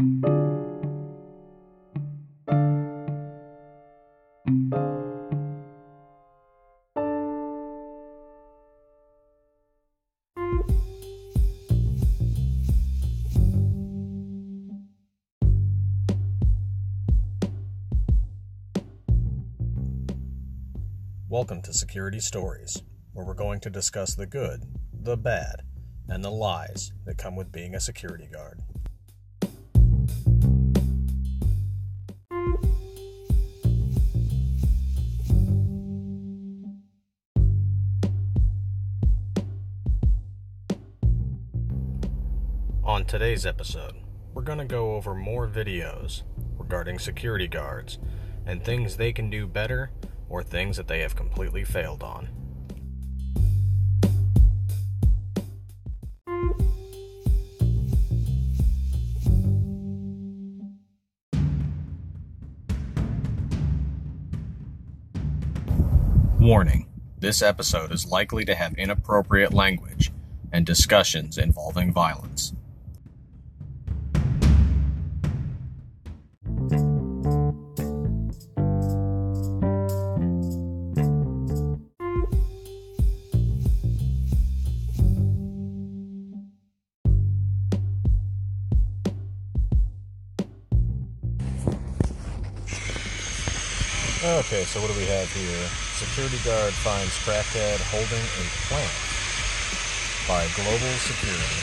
[0.00, 0.16] Welcome
[21.64, 22.82] to Security Stories,
[23.12, 24.64] where we're going to discuss the good,
[24.94, 25.56] the bad,
[26.08, 28.62] and the lies that come with being a security guard.
[43.20, 43.96] Today's episode,
[44.32, 46.22] we're going to go over more videos
[46.56, 47.98] regarding security guards
[48.46, 49.90] and things they can do better
[50.30, 52.30] or things that they have completely failed on.
[66.40, 66.86] Warning
[67.18, 70.10] this episode is likely to have inappropriate language
[70.50, 72.54] and discussions involving violence.
[95.40, 95.68] Here?
[95.96, 98.92] Security guard finds crackhead holding a plant
[100.28, 101.60] by Global Security.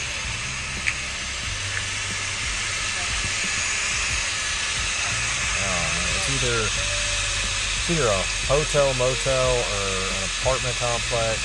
[5.62, 11.38] Man, it's either it's either a hotel, motel, or an apartment complex,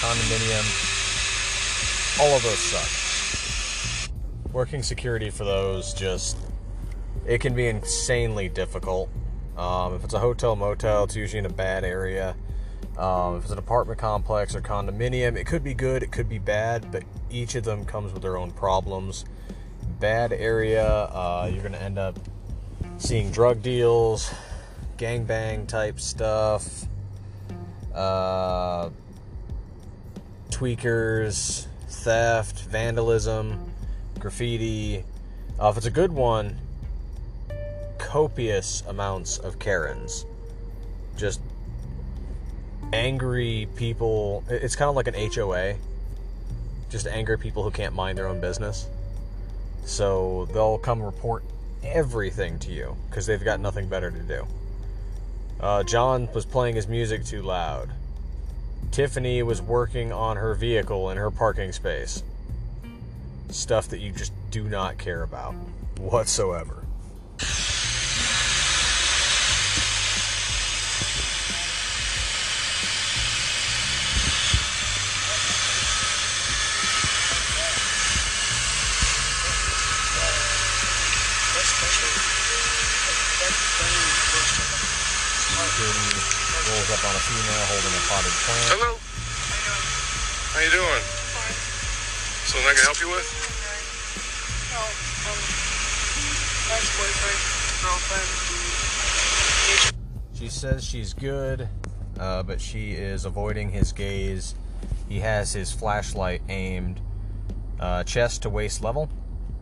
[0.00, 0.66] condominium.
[2.20, 2.90] All of those suck.
[4.52, 6.36] Working security for those just
[7.26, 9.08] it can be insanely difficult.
[9.56, 12.34] Um, if it's a hotel, motel, it's usually in a bad area.
[12.98, 16.38] Um, if it's an apartment complex or condominium, it could be good, it could be
[16.38, 19.24] bad, but each of them comes with their own problems.
[20.00, 22.18] Bad area, uh, you're going to end up
[22.98, 24.32] seeing drug deals,
[24.96, 26.84] gangbang type stuff,
[27.94, 28.90] uh,
[30.50, 33.72] tweakers, theft, vandalism,
[34.18, 35.04] graffiti.
[35.60, 36.58] Uh, if it's a good one,
[38.14, 40.24] copious amounts of Karens.
[41.16, 41.40] Just
[42.92, 44.44] angry people.
[44.48, 45.74] It's kind of like an HOA.
[46.90, 48.86] Just angry people who can't mind their own business.
[49.84, 51.42] So they'll come report
[51.82, 54.46] everything to you because they've got nothing better to do.
[55.58, 57.90] Uh, John was playing his music too loud.
[58.92, 62.22] Tiffany was working on her vehicle in her parking space.
[63.48, 65.56] Stuff that you just do not care about
[65.98, 66.83] whatsoever.
[86.94, 88.70] Up on a female holding a potted plant.
[88.70, 88.94] Hello.
[90.54, 91.02] How you doing?
[92.46, 93.26] Something I can help you with?
[94.70, 94.78] No,
[95.26, 95.42] um,
[96.70, 97.40] ex-boyfriend,
[97.82, 98.30] girlfriend.
[100.38, 101.68] She says she's good,
[102.20, 104.54] uh, but she is avoiding his gaze.
[105.08, 107.00] He has his flashlight aimed
[107.80, 109.08] uh, chest to waist level,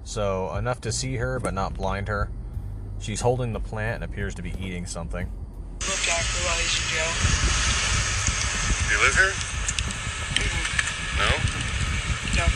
[0.04, 2.28] so enough to see her but not blind her.
[3.00, 5.32] She's holding the plant and appears to be eating something.
[5.80, 7.08] Looked after while he's in jail.
[8.88, 9.32] Do you live here?
[11.16, 11.30] No?
[12.36, 12.46] No,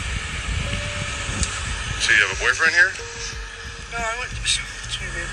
[2.01, 2.91] So you have a boyfriend here?
[3.91, 4.31] no, I went.
[4.37, 5.27] Excuse me, I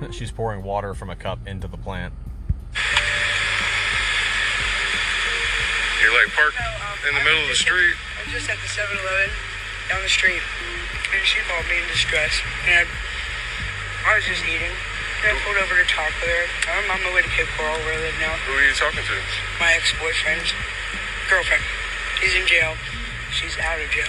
[0.00, 2.14] was She's pouring water from a cup into the plant.
[6.02, 7.94] You're like parked no, um, in the I middle of the street.
[7.94, 9.30] At, I was just at the 7 Eleven
[9.90, 10.42] down the street,
[11.14, 12.40] and she called me in distress.
[12.66, 14.72] And I, I was just eating.
[15.18, 16.44] And I pulled over to talk with her.
[16.70, 18.34] I'm on my way to Cape Coral, where I live now.
[18.46, 19.16] Who are you talking to?
[19.58, 20.54] My ex boyfriend's
[21.26, 21.62] girlfriend.
[22.22, 22.78] He's in jail.
[23.34, 24.08] She's out of jail.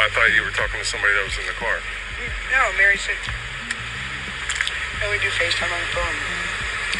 [0.00, 1.80] I thought you were talking to somebody that was in the car.
[2.52, 3.16] No, Mary said.
[5.02, 6.16] I would do FaceTime on the phone.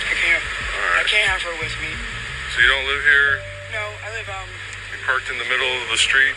[0.01, 0.43] I can't.
[0.43, 1.93] All I can't have her with me.
[2.53, 3.31] So you don't live here?
[3.73, 4.49] No, I live um.
[4.93, 6.35] You parked in the middle of the street?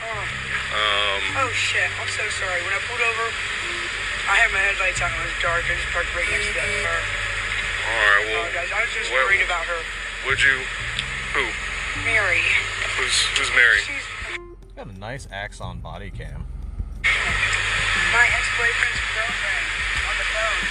[0.00, 0.24] Oh,
[0.72, 1.90] Um, oh shit!
[2.00, 2.60] I'm so sorry.
[2.64, 3.26] When I pulled over,
[4.30, 5.10] I had my headlights on.
[5.10, 5.66] It was dark.
[5.66, 6.94] I just parked right next to that car.
[6.94, 8.22] all right.
[8.30, 8.70] Well, oh, apologize.
[8.70, 9.80] I was just what- worried about her.
[10.30, 10.62] would you?
[11.34, 11.44] Who?
[12.06, 12.46] Mary.
[12.94, 13.82] Who's Who's Mary?
[13.82, 14.06] She's.
[14.78, 16.46] Got a nice Axon body cam.
[18.14, 19.66] My ex boyfriend's girlfriend
[20.06, 20.62] on the phone.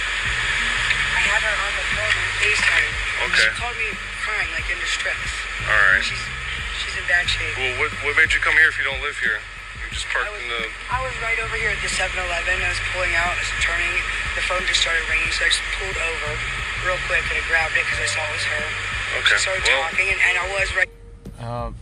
[1.14, 2.90] I had her on the phone on FaceTime.
[3.28, 3.44] Okay.
[3.44, 3.88] She called me
[4.24, 5.20] crying, like in distress.
[5.68, 6.00] All right.
[6.02, 6.20] She's
[6.80, 7.54] she's in bad shape.
[7.60, 9.36] Well, what what made you come here if you don't live here?
[9.90, 10.62] You just I parked was, in the.
[10.90, 12.54] I was right over here at the 7-Eleven.
[12.62, 13.94] I was pulling out, I was turning.
[14.38, 16.30] The phone just started ringing, so I just pulled over
[16.86, 18.64] real quick and I grabbed it because I saw it was her.
[19.18, 19.34] Okay.
[19.34, 20.90] She started Well, talking, and, and I was right.
[21.42, 21.74] Um,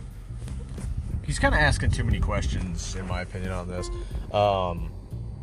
[1.23, 3.89] he's kind of asking too many questions, in my opinion, on this.
[4.33, 4.91] Um,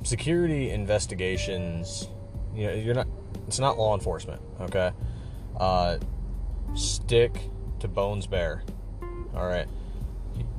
[0.02, 2.08] security investigations,
[2.54, 3.06] you know, you're not.
[3.46, 4.90] It's not law enforcement, okay?
[5.56, 5.98] Uh,
[6.74, 7.38] stick
[7.78, 8.64] to Bones Bear.
[9.36, 9.68] All right.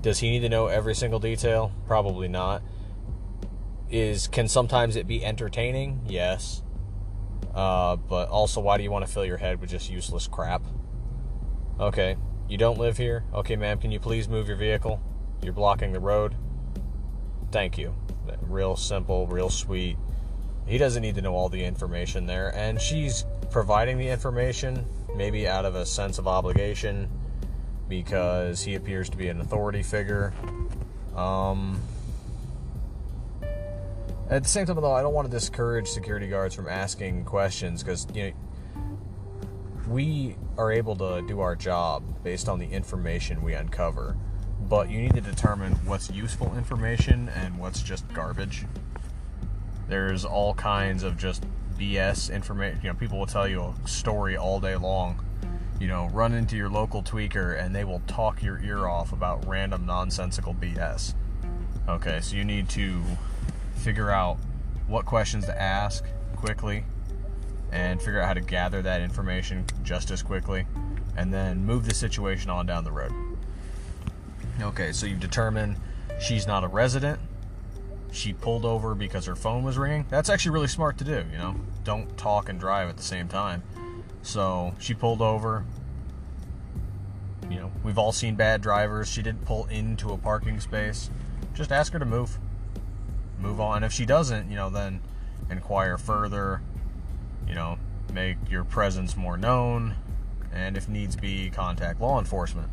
[0.08, 1.74] Does he need to know every single detail?
[1.86, 2.64] Probably not.
[3.92, 6.00] Is can sometimes it be entertaining?
[6.08, 6.64] Yes.
[7.54, 10.64] Uh, but also, why do you want to fill your head with just useless crap?
[11.78, 12.16] Okay,
[12.48, 13.26] you don't live here?
[13.34, 15.02] Okay, ma'am, can you please move your vehicle?
[15.44, 16.36] You're blocking the road.
[17.52, 17.94] Thank you.
[18.44, 19.98] Real simple, real sweet.
[20.66, 24.86] He doesn't need to know all the information there, and she's providing the information,
[25.18, 27.10] maybe out of a sense of obligation,
[27.90, 30.34] because he appears to be an authority figure.
[31.16, 31.80] Um,
[34.30, 37.82] at the same time, though, I don't want to discourage security guards from asking questions
[37.82, 38.32] because you know
[39.88, 44.18] we are able to do our job based on the information we uncover,
[44.68, 48.66] but you need to determine what's useful information and what's just garbage.
[49.88, 51.46] There's all kinds of just
[51.80, 52.82] BS information.
[52.84, 55.24] You know, people will tell you a story all day long.
[55.80, 59.48] You know, run into your local tweaker and they will talk your ear off about
[59.48, 61.14] random nonsensical BS.
[61.88, 63.04] Okay, so you need to
[63.76, 64.38] figure out
[64.88, 66.04] what questions to ask
[66.36, 66.84] quickly
[67.72, 70.66] and figure out how to gather that information just as quickly
[71.16, 73.12] and then move the situation on down the road.
[74.62, 75.78] Okay, so you've determined
[76.20, 77.20] she's not a resident.
[78.12, 80.06] She pulled over because her phone was ringing.
[80.10, 81.56] That's actually really smart to do, you know.
[81.84, 83.62] Don't talk and drive at the same time.
[84.28, 85.64] So she pulled over.
[87.50, 89.08] You know, we've all seen bad drivers.
[89.08, 91.10] She didn't pull into a parking space.
[91.54, 92.38] Just ask her to move.
[93.40, 93.86] Move on.
[93.86, 95.00] If she doesn't, you know, then
[95.50, 96.62] inquire further.
[97.48, 97.80] You know,
[98.14, 99.96] make your presence more known.
[100.52, 102.70] And if needs be, contact law enforcement.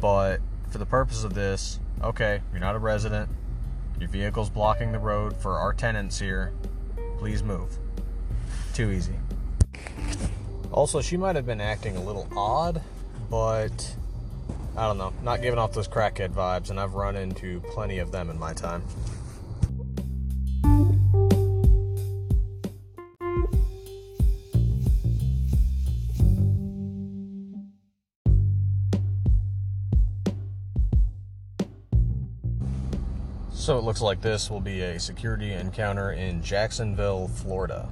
[0.00, 3.30] But for the purpose of this, okay, you're not a resident.
[4.00, 6.52] Your vehicle's blocking the road for our tenants here.
[7.18, 7.78] Please move.
[8.74, 9.14] Too easy.
[10.72, 12.80] Also, she might have been acting a little odd,
[13.30, 13.94] but
[14.74, 18.10] I don't know, not giving off those crackhead vibes, and I've run into plenty of
[18.10, 18.82] them in my time.
[33.52, 37.88] So it looks like this will be a security encounter in Jacksonville, Florida.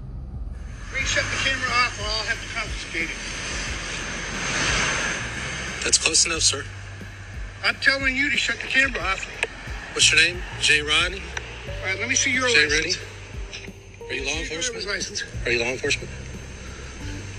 [1.01, 3.17] Please shut the camera off or I'll have to confiscate it.
[5.83, 6.63] That's close enough, sir.
[7.65, 9.25] I'm telling you to shut the camera off.
[9.95, 10.43] What's your name?
[10.61, 11.23] Jay Rodney?
[11.81, 12.99] All right, let me see your Jay license.
[12.99, 14.09] Rodney?
[14.09, 14.95] Are you law See your driver's enforcement?
[14.95, 15.25] license.
[15.47, 16.11] Are you law enforcement?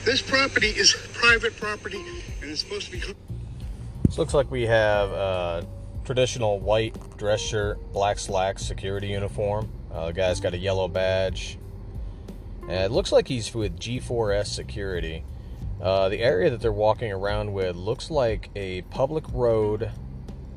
[0.05, 2.03] This property is private property
[2.41, 3.03] and it's supposed to be.
[4.07, 5.67] This looks like we have a
[6.03, 9.69] traditional white dress shirt, black slacks, security uniform.
[9.93, 11.59] Uh, the guy's got a yellow badge.
[12.63, 15.24] And it looks like he's with G4S Security.
[15.82, 19.91] Uh, the area that they're walking around with looks like a public road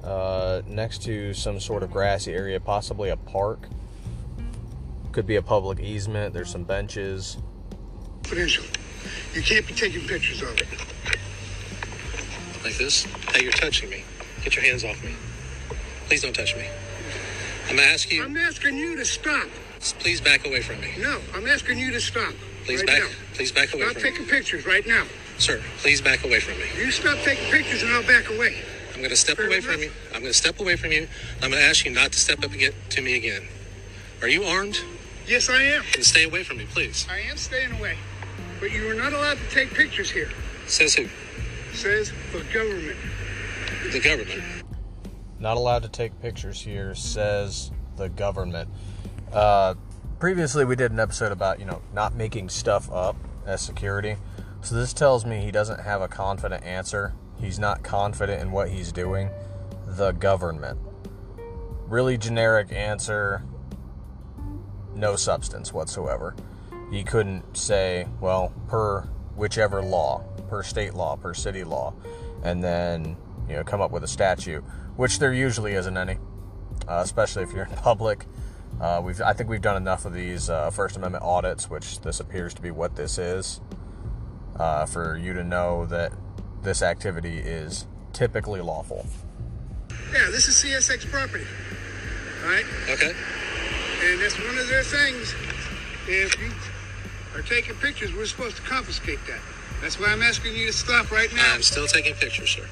[0.05, 3.69] uh, next to some sort of grassy area, possibly a park.
[5.13, 6.35] Could be a public easement.
[6.35, 7.39] There's some benches.
[8.23, 8.65] confidential.
[9.33, 10.67] You can't be taking pictures of it.
[12.65, 13.05] Like this?
[13.33, 14.05] Hey, you're touching me.
[14.43, 15.15] Get your hands off me.
[16.07, 16.67] Please don't touch me.
[17.69, 18.25] I'm gonna you.
[18.25, 19.49] I'm asking you to stop.
[19.93, 20.93] Please back away from me.
[20.99, 22.33] No, I'm asking you to stop.
[22.65, 23.01] Please right back.
[23.03, 23.09] now.
[23.35, 25.05] Please back away Stop from me, taking pictures right now.
[25.39, 25.61] sir.
[25.79, 26.65] Please back away from me.
[26.83, 28.57] You stop taking pictures and I'll back away.
[28.95, 29.71] I'm gonna step Fair away enough.
[29.71, 29.91] from you.
[30.15, 31.07] I'm gonna step away from you.
[31.43, 33.43] I'm gonna ask you not to step up again to me again.
[34.23, 34.79] Are you armed?
[35.27, 35.83] Yes, I am.
[35.95, 37.07] And stay away from me, please.
[37.11, 37.97] I am staying away.
[38.61, 40.31] But you are not allowed to take pictures here.
[40.67, 41.09] Says who?
[41.75, 42.97] Says the government.
[43.93, 44.43] The government.
[45.41, 48.69] Not allowed to take pictures here, says the government.
[49.35, 49.75] Uh,
[50.21, 54.17] previously, we did an episode about, you know, not making stuff up as security.
[54.63, 57.15] So this tells me he doesn't have a confident answer.
[57.41, 59.31] He's not confident in what he's doing.
[59.87, 60.79] The government.
[61.89, 63.43] Really generic answer,
[64.95, 66.37] no substance whatsoever.
[66.91, 69.03] He couldn't say, well, per
[69.35, 71.93] whichever law, per state law, per city law,
[72.45, 73.17] and then,
[73.49, 74.63] you know, come up with a statute,
[74.97, 76.19] which there usually isn't any,
[76.89, 78.27] uh, especially if you're in public.
[78.81, 82.21] Uh, we've, I think we've done enough of these uh, First Amendment audits, which this
[82.21, 83.61] appears to be what this is,
[84.57, 86.13] uh, for you to know that
[86.63, 89.07] this activity is typically lawful.
[90.13, 91.45] Yeah, this is CSX property.
[92.45, 92.65] All right?
[92.91, 93.13] Okay.
[94.05, 95.35] And that's one of their things.
[96.07, 96.53] If you
[97.39, 99.41] are taking pictures, we're supposed to confiscate that.
[99.81, 101.55] That's why I'm asking you to stop right now.
[101.55, 102.67] I'm still taking pictures, sir.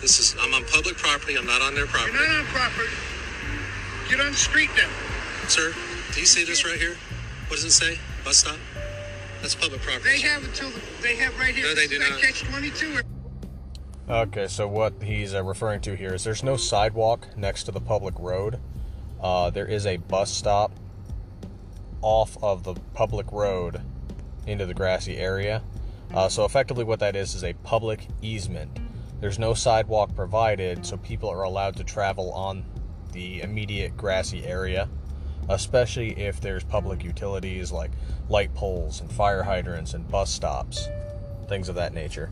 [0.00, 1.36] This is I'm on public property.
[1.36, 2.12] I'm not on their property.
[2.12, 2.88] You're not on property.
[4.12, 4.90] Get on the street then.
[5.48, 5.72] Sir,
[6.12, 6.98] do you see this right here?
[7.48, 7.98] What does it say?
[8.22, 8.58] Bus stop?
[9.40, 10.10] That's public property.
[10.10, 11.64] They have until the, they have right here.
[11.64, 12.20] No, they do not.
[12.20, 13.00] Catch 22.
[14.10, 17.80] Okay, so what he's uh, referring to here is there's no sidewalk next to the
[17.80, 18.60] public road.
[19.18, 20.72] Uh, there is a bus stop
[22.02, 23.80] off of the public road
[24.46, 25.62] into the grassy area.
[26.12, 28.78] Uh, so effectively, what that is is a public easement.
[29.20, 32.66] There's no sidewalk provided, so people are allowed to travel on
[33.12, 34.88] the immediate grassy area,
[35.48, 37.90] especially if there's public utilities like
[38.28, 40.88] light poles and fire hydrants and bus stops,
[41.48, 42.30] things of that nature.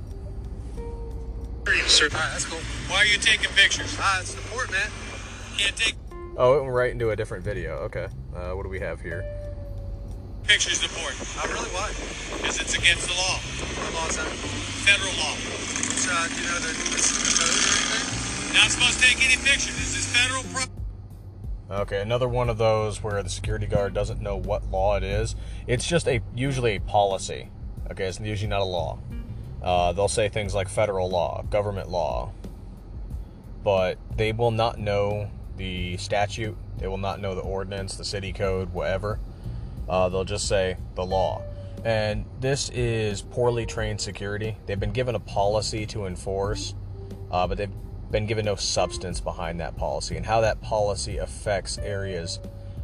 [1.87, 2.59] Sir, all right, that's cool.
[2.89, 3.97] Why are you taking pictures?
[4.01, 4.91] Ah, it's important, man.
[5.59, 5.95] Can't take
[6.37, 7.77] Oh, it went right into a different video.
[7.91, 8.09] Okay.
[8.35, 9.25] Uh, what do we have here?
[10.49, 11.71] pictures of the board Oh, really?
[11.71, 11.87] Why?
[12.43, 14.27] because it's against the law, What law is that?
[14.83, 15.35] federal law.
[15.95, 18.57] So, uh, do you know the, the code or anything?
[18.59, 19.77] Not supposed to take any pictures.
[19.79, 20.67] This is federal pro-
[21.71, 25.37] Okay, another one of those where the security guard doesn't know what law it is.
[25.69, 27.49] It's just a usually a policy.
[27.89, 28.99] Okay, it's usually not a law.
[29.63, 32.33] Uh, they'll say things like federal law, government law,
[33.63, 36.57] but they will not know the statute.
[36.79, 39.21] They will not know the ordinance, the city code, whatever.
[39.89, 41.43] Uh, they'll just say the law.
[41.85, 44.57] And this is poorly trained security.
[44.67, 46.75] They've been given a policy to enforce,
[47.31, 47.71] uh, but they've
[48.11, 52.41] been given no substance behind that policy and how that policy affects areas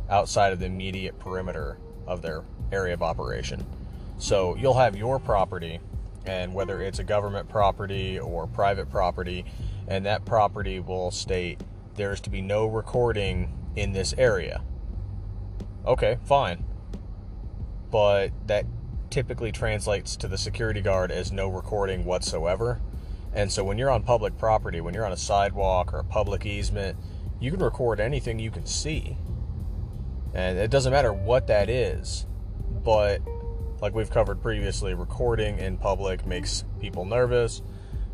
[0.09, 2.43] outside of the immediate perimeter of their
[2.73, 3.67] area of operation.
[4.19, 5.81] So you'll have your property,
[6.25, 9.45] and whether it's a government property or private property,
[9.89, 11.61] and that property will state
[11.97, 14.63] there's to be no recording in this area.
[15.87, 16.65] Okay, fine.
[17.91, 18.67] But that
[19.11, 22.81] typically translates to the security guard as no recording whatsoever.
[23.37, 26.47] And so when you're on public property, when you're on a sidewalk or a public
[26.47, 26.97] easement,
[27.39, 29.19] you can record anything you can see.
[30.33, 32.25] And it doesn't matter what that is.
[32.83, 33.21] But
[33.83, 37.61] like we've covered previously, recording in public makes people nervous,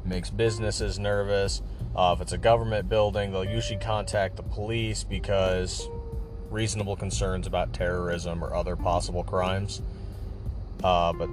[0.04, 1.62] makes businesses nervous.
[1.94, 5.88] Uh, if it's a government building, they'll usually contact the police because
[6.50, 9.82] reasonable concerns about terrorism or other possible crimes.
[10.82, 11.28] Uh, but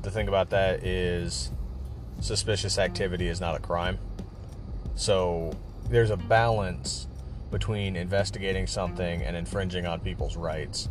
[0.00, 1.50] the thing about that is
[2.20, 3.98] suspicious activity is not a crime.
[4.94, 5.56] So
[5.88, 7.06] there's a balance
[7.50, 10.88] between investigating something and infringing on people's rights.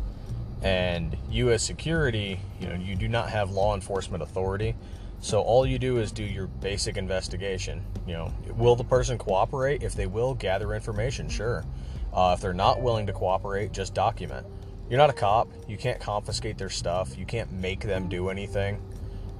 [0.62, 4.74] And you as security, you know, you do not have law enforcement authority.
[5.20, 7.84] So all you do is do your basic investigation.
[8.06, 9.82] You know, will the person cooperate?
[9.82, 11.64] If they will, gather information, sure.
[12.12, 14.46] Uh, if they're not willing to cooperate, just document.
[14.88, 15.48] You're not a cop.
[15.68, 17.16] You can't confiscate their stuff.
[17.16, 18.80] You can't make them do anything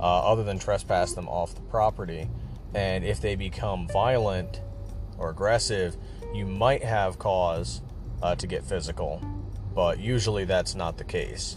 [0.01, 2.29] uh, other than trespass them off the property.
[2.75, 4.61] And if they become violent
[5.17, 5.97] or aggressive,
[6.35, 7.81] you might have cause
[8.23, 9.23] uh, to get physical,
[9.75, 11.57] but usually that's not the case.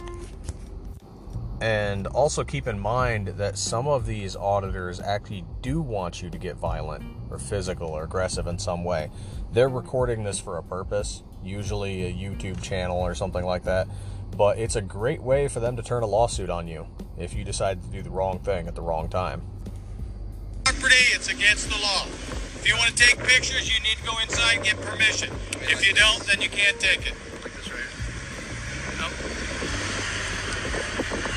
[1.60, 6.36] And also keep in mind that some of these auditors actually do want you to
[6.36, 9.10] get violent or physical or aggressive in some way.
[9.52, 13.86] They're recording this for a purpose, usually a YouTube channel or something like that.
[14.36, 16.86] But it's a great way for them to turn a lawsuit on you
[17.18, 19.42] if you decide to do the wrong thing at the wrong time.
[20.64, 21.14] property.
[21.14, 22.06] It's against the law.
[22.58, 25.30] If you want to take pictures, you need to go inside and get permission.
[25.70, 27.14] If you don't, then you can't take it.
[27.42, 27.90] Like this right here.
[28.98, 29.06] No.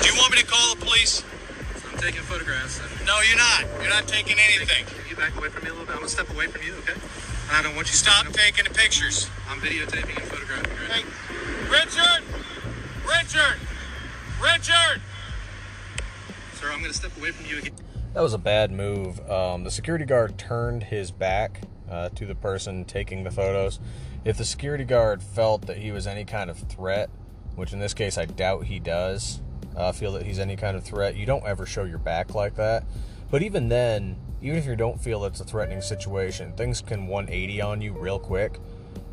[0.02, 1.24] Do you want me to call the police?
[1.92, 2.82] I'm taking photographs.
[2.82, 3.66] And No, you're not.
[3.82, 4.86] You're not taking anything.
[4.86, 5.94] Can you back away from me a little bit?
[5.94, 6.98] I'm gonna step away from you, okay?
[7.52, 9.30] I don't want you Stop taking the pictures.
[9.50, 10.74] I'm videotaping and photographing.
[10.90, 11.06] Right?
[11.06, 12.55] Hey, Richard!
[13.08, 13.60] Richard!
[14.42, 15.02] Richard!
[16.54, 17.74] Sir, I'm gonna step away from you again.
[18.14, 19.20] That was a bad move.
[19.30, 23.80] Um, the security guard turned his back uh, to the person taking the photos.
[24.24, 27.10] If the security guard felt that he was any kind of threat,
[27.56, 29.42] which in this case I doubt he does,
[29.76, 32.56] uh, feel that he's any kind of threat, you don't ever show your back like
[32.56, 32.86] that.
[33.30, 37.62] But even then, even if you don't feel it's a threatening situation, things can 180
[37.62, 38.60] on you real quick.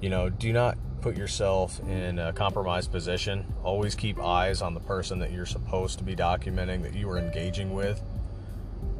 [0.00, 3.44] You know, do not put yourself in a compromised position.
[3.62, 7.18] Always keep eyes on the person that you're supposed to be documenting, that you are
[7.18, 8.00] engaging with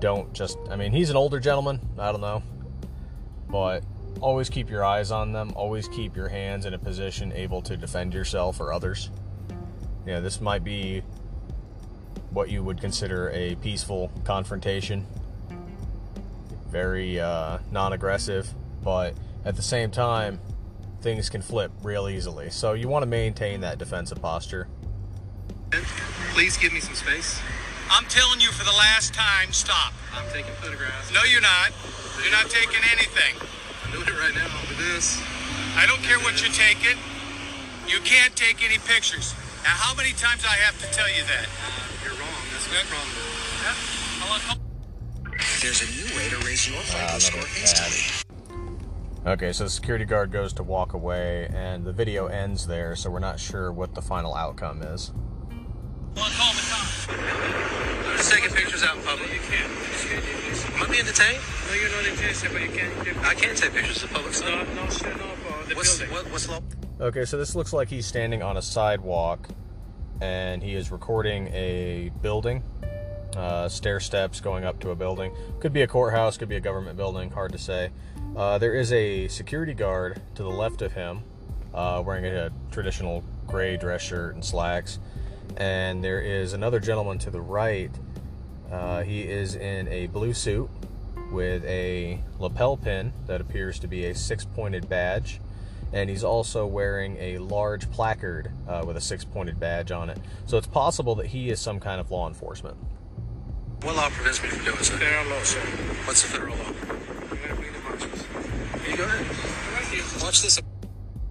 [0.03, 2.43] don't just I mean he's an older gentleman, I don't know.
[3.49, 3.85] But
[4.21, 5.53] always keep your eyes on them.
[5.55, 9.11] Always keep your hands in a position able to defend yourself or others.
[10.05, 11.03] Yeah, this might be
[12.31, 15.07] what you would consider a peaceful confrontation.
[16.69, 20.41] Very uh, non aggressive, but at the same time,
[21.03, 22.51] things can flip real easily.
[22.51, 24.69] So you want to maintain that defensive posture.
[26.35, 27.41] Please give me some space.
[27.91, 29.93] I'm telling you for the last time, stop.
[30.15, 31.13] I'm taking photographs.
[31.13, 31.73] No, you're not.
[32.23, 33.37] You're not taking anything.
[33.85, 35.21] I'm doing it right now with this.
[35.77, 36.97] I don't care what you're taking.
[37.89, 39.35] You can't take any pictures.
[39.65, 41.47] Now, how many times I have to tell you that?
[42.05, 42.43] You're wrong.
[42.53, 43.43] That's what the problem is.
[45.63, 48.22] There's a new way to raise your Ah, FICO score instantly.
[49.25, 53.09] Okay, so the security guard goes to walk away, and the video ends there, so
[53.09, 55.13] we're not sure what the final outcome is.
[56.17, 57.09] Well, call the cops.
[57.09, 59.33] I'm just taking pictures out in public.
[59.33, 59.71] You can't.
[60.75, 61.39] Am I being detained?
[61.69, 63.25] No, you're not intensive, but you can't.
[63.25, 64.69] I can't take pictures of public stuff.
[64.75, 66.15] No, no, shut off uh, the What's building.
[66.15, 66.61] what, what's law?
[67.01, 69.49] Okay, so this looks like he's standing on a sidewalk,
[70.21, 72.65] and he is recording a building,
[73.37, 75.33] uh, stair steps going up to a building.
[75.61, 77.91] Could be a courthouse, could be a government building, hard to say.
[78.37, 81.23] Uh, there is a security guard to the left of him,
[81.75, 84.99] uh, wearing a traditional gray dress shirt and slacks,
[85.59, 87.91] and there is another gentleman to the right.
[88.71, 90.71] Uh, he is in a blue suit
[91.31, 95.41] with a lapel pin that appears to be a six pointed badge.
[95.95, 100.19] And he's also wearing a large placard uh, with a six pointed badge on it.
[100.47, 102.79] So it's possible that he is some kind of law enforcement.
[103.83, 104.97] What law prevents me from doing so?
[104.97, 105.61] Federal law, sir.
[106.07, 107.12] What's the federal law?
[110.23, 110.61] Watch this.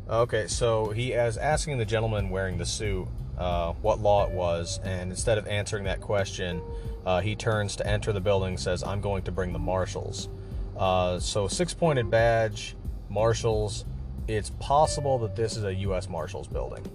[0.10, 4.80] Okay, so he is asking the gentleman wearing the suit uh, what law it was,
[4.84, 6.62] and instead of answering that question,
[7.06, 10.30] uh, he turns to enter the building, says, I'm going to bring the marshals.
[10.78, 12.76] Uh, so, six pointed badge,
[13.10, 13.86] marshals.
[14.28, 16.08] It's possible that this is a U.S.
[16.08, 16.86] Marshals building.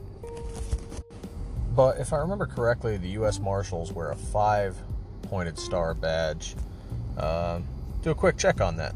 [1.74, 3.38] But if I remember correctly, the U.S.
[3.40, 4.76] Marshals wear a five
[5.22, 6.54] pointed star badge.
[7.18, 7.60] Uh,
[8.02, 8.94] do a quick check on that.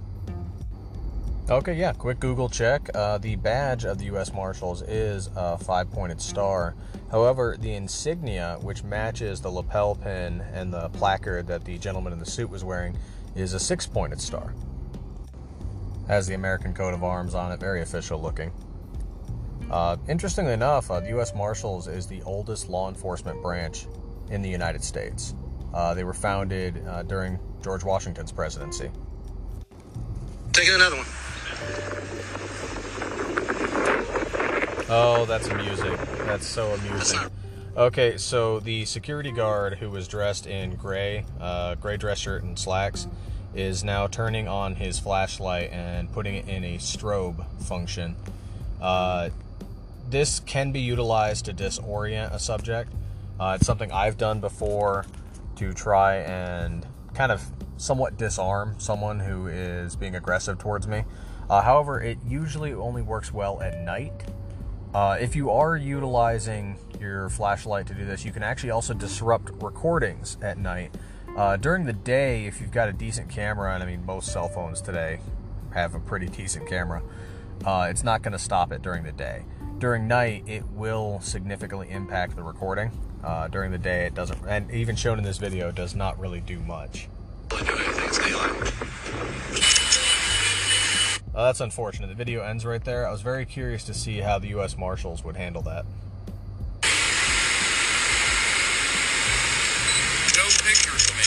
[1.49, 2.89] Okay, yeah, quick Google check.
[2.95, 4.33] Uh, the badge of the U.S.
[4.33, 6.77] Marshals is a five pointed star.
[7.11, 12.21] However, the insignia, which matches the lapel pin and the placard that the gentleman in
[12.21, 12.97] the suit was wearing,
[13.35, 14.55] is a six pointed star.
[16.07, 18.53] Has the American coat of arms on it, very official looking.
[19.71, 21.35] Uh, interestingly enough, uh, the U.S.
[21.35, 23.87] Marshals is the oldest law enforcement branch
[24.31, 25.35] in the United States.
[25.75, 28.91] Uh, they were founded uh, during George Washington's presidency.
[30.53, 31.07] Taking another one.
[34.89, 35.97] Oh, that's amusing.
[36.27, 37.21] That's so amusing.
[37.77, 42.59] Okay, so the security guard who was dressed in gray, uh, gray dress shirt and
[42.59, 43.07] slacks,
[43.55, 48.17] is now turning on his flashlight and putting it in a strobe function.
[48.81, 49.31] Uh,
[50.09, 52.93] this can be utilized to disorient a subject.
[53.39, 55.07] Uh, it's something I've done before
[55.57, 56.85] to try and
[57.15, 57.45] kind of
[57.81, 61.03] somewhat disarm someone who is being aggressive towards me.
[61.49, 64.13] Uh, however, it usually only works well at night.
[64.93, 69.51] Uh, if you are utilizing your flashlight to do this, you can actually also disrupt
[69.63, 70.95] recordings at night.
[71.37, 74.49] Uh, during the day, if you've got a decent camera, and I mean, most cell
[74.49, 75.21] phones today
[75.73, 77.03] have a pretty decent camera,
[77.65, 79.45] uh, it's not going to stop it during the day.
[79.79, 82.91] During night, it will significantly impact the recording.
[83.25, 86.41] Uh, during the day, it doesn't, and even shown in this video, does not really
[86.41, 87.09] do much.
[87.51, 88.01] Don't do anything.
[91.33, 92.09] Uh, that's unfortunate.
[92.09, 93.07] The video ends right there.
[93.07, 94.77] I was very curious to see how the U.S.
[94.77, 95.87] Marshals would handle that.
[100.37, 101.25] No pictures of me.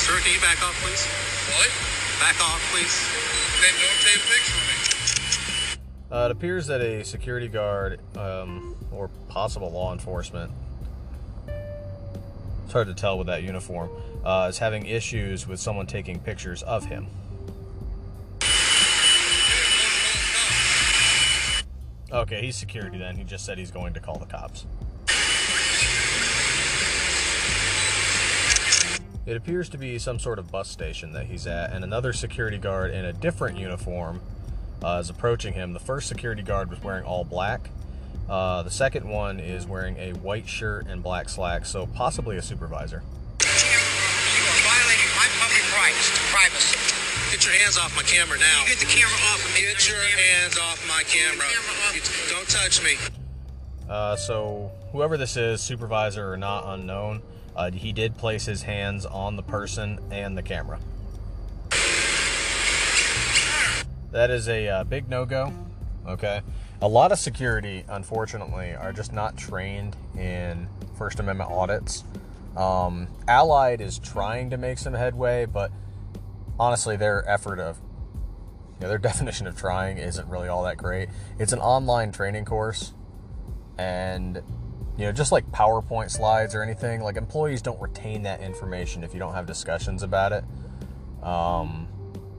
[0.00, 1.06] Sir, can you back off, please?
[1.54, 1.70] What?
[2.18, 2.96] Back off, please.
[3.62, 4.74] Then don't take a picture of me.
[6.10, 10.73] Uh, it appears that a security guard um, or possible law enforcement, it's
[12.74, 13.88] hard to tell with that uniform,
[14.24, 17.06] uh, is having issues with someone taking pictures of him.
[22.12, 23.16] Okay, he's security then.
[23.16, 24.66] He just said he's going to call the cops.
[29.24, 32.58] It appears to be some sort of bus station that he's at, and another security
[32.58, 34.20] guard in a different uniform
[34.82, 35.72] uh, is approaching him.
[35.72, 37.70] The first security guard was wearing all black.
[38.28, 42.42] Uh, the second one is wearing a white shirt and black slacks, so possibly a
[42.42, 43.02] supervisor.
[43.40, 46.78] You are violating my public rights to privacy.
[47.30, 48.64] Get your hands off my camera now.
[48.66, 49.60] Get the camera off of me.
[49.62, 51.44] Get your hands off my camera.
[51.44, 51.94] camera off.
[51.94, 52.96] You- Don't touch me.
[53.88, 57.20] Uh, so whoever this is, supervisor or not unknown,
[57.54, 60.78] uh, he did place his hands on the person and the camera.
[64.12, 65.52] That is a uh, big no go.
[66.06, 66.40] Okay.
[66.84, 70.68] A lot of security, unfortunately, are just not trained in
[70.98, 72.04] First Amendment audits.
[72.58, 75.72] Um, Allied is trying to make some headway, but
[76.60, 77.78] honestly, their effort of,
[78.74, 81.08] you know, their definition of trying isn't really all that great.
[81.38, 82.92] It's an online training course,
[83.78, 84.42] and
[84.98, 89.14] you know, just like PowerPoint slides or anything, like employees don't retain that information if
[89.14, 90.44] you don't have discussions about it.
[91.26, 91.88] Um,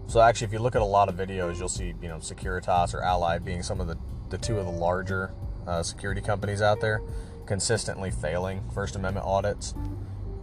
[0.06, 2.94] so actually, if you look at a lot of videos, you'll see, you know, Securitas
[2.94, 3.98] or Allied being some of the,
[4.36, 5.32] the two of the larger
[5.66, 7.02] uh, security companies out there,
[7.46, 9.74] consistently failing First Amendment audits.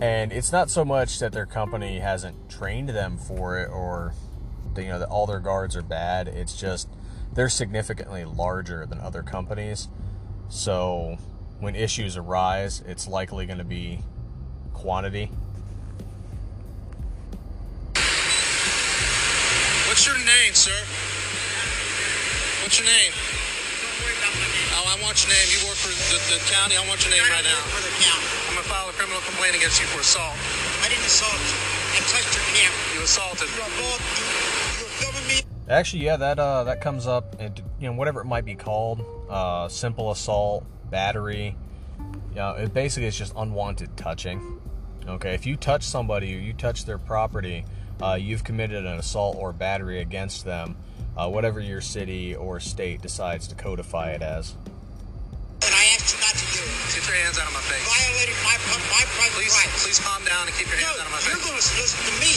[0.00, 4.14] And it's not so much that their company hasn't trained them for it or,
[4.76, 6.26] you know, that all their guards are bad.
[6.26, 6.88] It's just
[7.34, 9.88] they're significantly larger than other companies.
[10.48, 11.18] So
[11.60, 14.00] when issues arise, it's likely going to be
[14.72, 15.30] quantity.
[19.86, 20.72] What's your name, sir?
[22.62, 23.41] What's your name?
[24.74, 25.48] Oh, I want your name.
[25.52, 26.74] You work for the, the county.
[26.76, 27.60] I want your name right now.
[27.70, 28.26] For the county.
[28.48, 30.34] I'm gonna file a criminal complaint against you for assault.
[30.82, 31.56] I didn't assault you.
[31.94, 32.82] I touched your camera.
[32.96, 33.48] You assaulted.
[33.52, 34.00] You are both.
[34.18, 34.26] You,
[34.80, 35.36] you're filming me.
[35.68, 39.04] Actually, yeah, that uh, that comes up, and you know, whatever it might be called,
[39.30, 41.54] uh, simple assault, battery.
[42.30, 44.60] You know, it basically is just unwanted touching.
[45.06, 47.64] Okay, if you touch somebody or you touch their property,
[48.00, 50.76] uh, you've committed an assault or battery against them,
[51.16, 54.54] uh, whatever your city or state decides to codify it as.
[55.62, 56.74] And I asked you not to do it.
[56.94, 57.86] Get your hands out of my face.
[57.86, 58.56] Violating my,
[58.90, 59.84] my private Please, rights.
[59.84, 61.30] please calm down and keep your No, hands out of my face.
[61.30, 62.32] you're going to listen to me.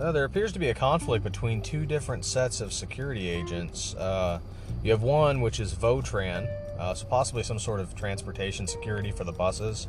[0.00, 3.94] Uh, there appears to be a conflict between two different sets of security agents.
[3.94, 4.40] Uh,
[4.84, 6.46] you have one which is Votran,
[6.78, 9.88] uh, so possibly some sort of transportation security for the buses,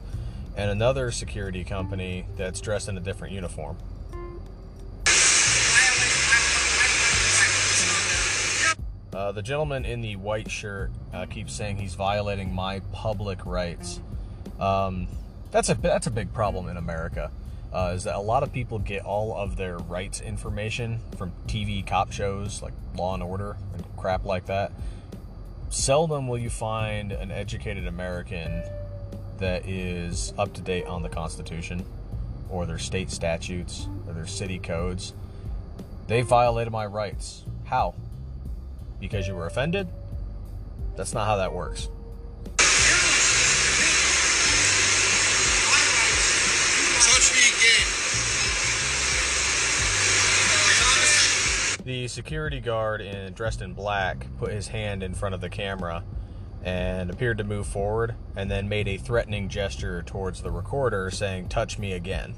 [0.56, 3.78] and another security company that's dressed in a different uniform.
[9.14, 14.00] Uh, the gentleman in the white shirt uh, keeps saying he's violating my public rights.
[14.60, 15.08] Um,
[15.52, 17.32] that's a that's a big problem in America.
[17.74, 21.86] Uh, is that a lot of people get all of their rights information from TV
[21.86, 24.72] cop shows like Law and Order and crap like that.
[25.70, 28.64] Seldom will you find an educated American
[29.40, 31.86] that is up to date on the Constitution
[32.50, 35.14] or their state statutes or their city codes.
[36.08, 37.44] They violated my rights.
[37.66, 37.96] How?
[39.00, 39.88] Because you were offended?
[40.96, 41.90] That's not how that works.
[51.86, 56.04] The security guard in dressed in black put his hand in front of the camera
[56.64, 61.50] and appeared to move forward and then made a threatening gesture towards the recorder saying
[61.50, 62.34] touch me again.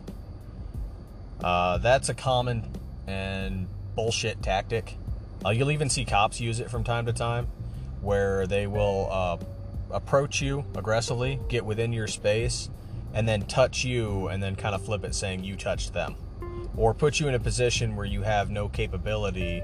[1.42, 2.70] Uh, that's a common
[3.08, 4.98] and bullshit tactic.
[5.46, 7.48] Uh, you'll even see cops use it from time to time
[8.02, 9.38] where they will uh,
[9.92, 12.70] approach you aggressively, get within your space,
[13.14, 16.18] and then touch you and then kind of flip it saying you touched them.
[16.78, 19.64] Or put you in a position where you have no capability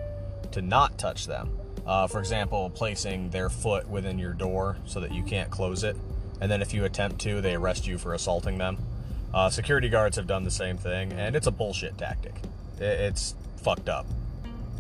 [0.52, 1.52] to not touch them.
[1.86, 5.96] Uh, for example, placing their foot within your door so that you can't close it.
[6.42, 8.78] And then if you attempt to, they arrest you for assaulting them.
[9.34, 12.36] Uh, security guards have done the same thing, and it's a bullshit tactic.
[12.80, 14.06] It's fucked up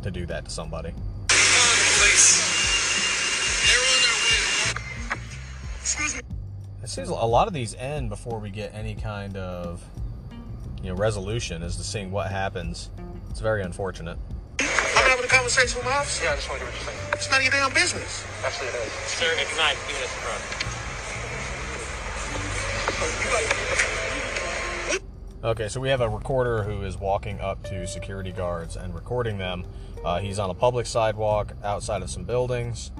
[0.01, 0.93] to do that to somebody.
[6.83, 9.81] It seems a lot of these end before we get any kind of
[10.83, 12.91] you know resolution as to seeing what happens.
[13.29, 14.17] It's very unfortunate.
[14.59, 14.67] I'm
[15.09, 16.25] having a conversation with my officer.
[16.25, 17.13] Yeah, I just want to hear what you're saying.
[17.13, 18.23] It's none of your damn business.
[18.45, 18.91] Actually, it is.
[18.91, 19.71] Sir, it's not.
[19.87, 20.73] Give me this front.
[25.43, 29.37] Okay, so we have a recorder who is walking up to security guards and recording
[29.37, 29.65] them.
[30.03, 32.91] Uh, he's on a public sidewalk outside of some buildings.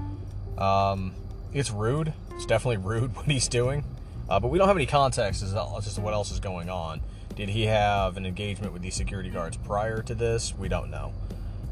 [0.58, 1.13] Um,
[1.54, 2.13] it's rude.
[2.32, 3.84] It's definitely rude what he's doing.
[4.30, 7.02] Uh, but we don't have any context as as to what else is going on.
[7.36, 10.54] Did he have an engagement with these security guards prior to this?
[10.56, 11.13] We don't know.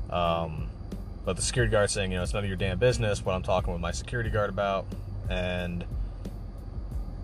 [0.09, 0.69] Um,
[1.23, 3.43] but the security guard saying, you know, it's none of your damn business what I'm
[3.43, 4.85] talking with my security guard about.
[5.29, 5.85] And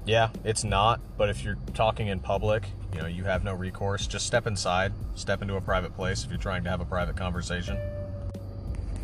[0.05, 1.01] yeah, it's not.
[1.17, 4.05] But if you're talking in public, you know, you have no recourse.
[4.05, 7.15] Just step inside, step into a private place if you're trying to have a private
[7.15, 7.77] conversation.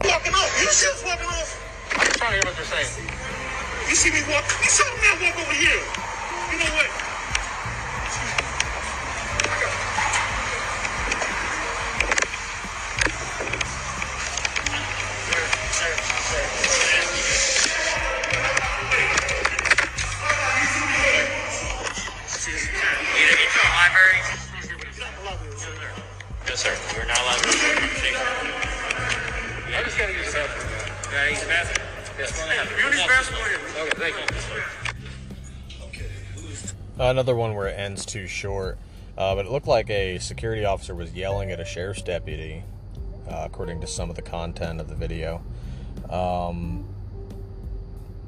[0.04, 0.62] Walking off.
[0.62, 1.60] You see us walking off?
[1.98, 3.10] I'm trying to hear what you're saying.
[3.89, 4.46] You see me walk?
[4.62, 5.82] You saw me walk over here.
[6.52, 7.12] You know what?
[26.53, 26.77] Yes, sir.
[26.95, 27.47] We're not allowed to.
[29.75, 30.69] I just gotta use the bathroom.
[31.11, 31.87] Yeah, use the bathroom.
[32.19, 32.67] Yes, go ahead.
[32.77, 33.41] You use the bathroom.
[35.87, 36.05] Okay,
[36.37, 37.03] thank you.
[37.03, 38.77] Another one where it ends too short.
[39.17, 42.63] Uh, but it looked like a security officer was yelling at a sheriff's deputy,
[43.27, 45.41] uh, according to some of the content of the video.
[46.07, 46.85] Um,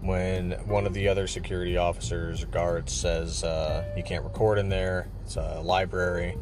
[0.01, 4.69] when one of the other security officers or guards says uh, you can't record in
[4.69, 6.39] there, it's a library.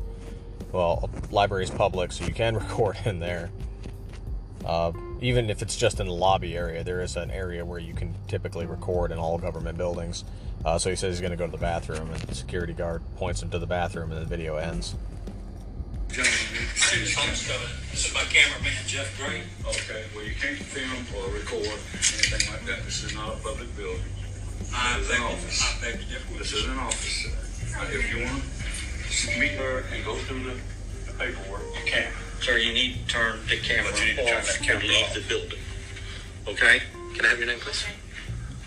[0.73, 3.51] Well, a library is public, so you can record in there.
[4.65, 7.93] Uh, even if it's just in the lobby area, there is an area where you
[7.93, 10.25] can typically record in all government buildings.
[10.65, 13.03] Uh, so he says he's going to go to the bathroom, and the security guard
[13.17, 14.95] points him to the bathroom, and the video ends.
[16.09, 16.17] This
[17.93, 19.43] is my cameraman, Jeff Gray.
[19.67, 22.83] Okay, well, you can't film or record anything like that.
[22.85, 24.01] This is not a public building.
[24.73, 25.61] I This is beg, an office.
[25.61, 27.27] I beg to differ with This is an office.
[27.91, 28.72] If you want to
[29.39, 30.55] meet her and go through the
[31.07, 32.11] the paperwork, you can.
[32.41, 34.65] Sir, you need to turn the camera But you need to turn off that and
[34.67, 35.13] camera leave off.
[35.13, 35.59] the building.
[36.47, 36.81] Okay?
[37.15, 37.85] Can I have your name, please?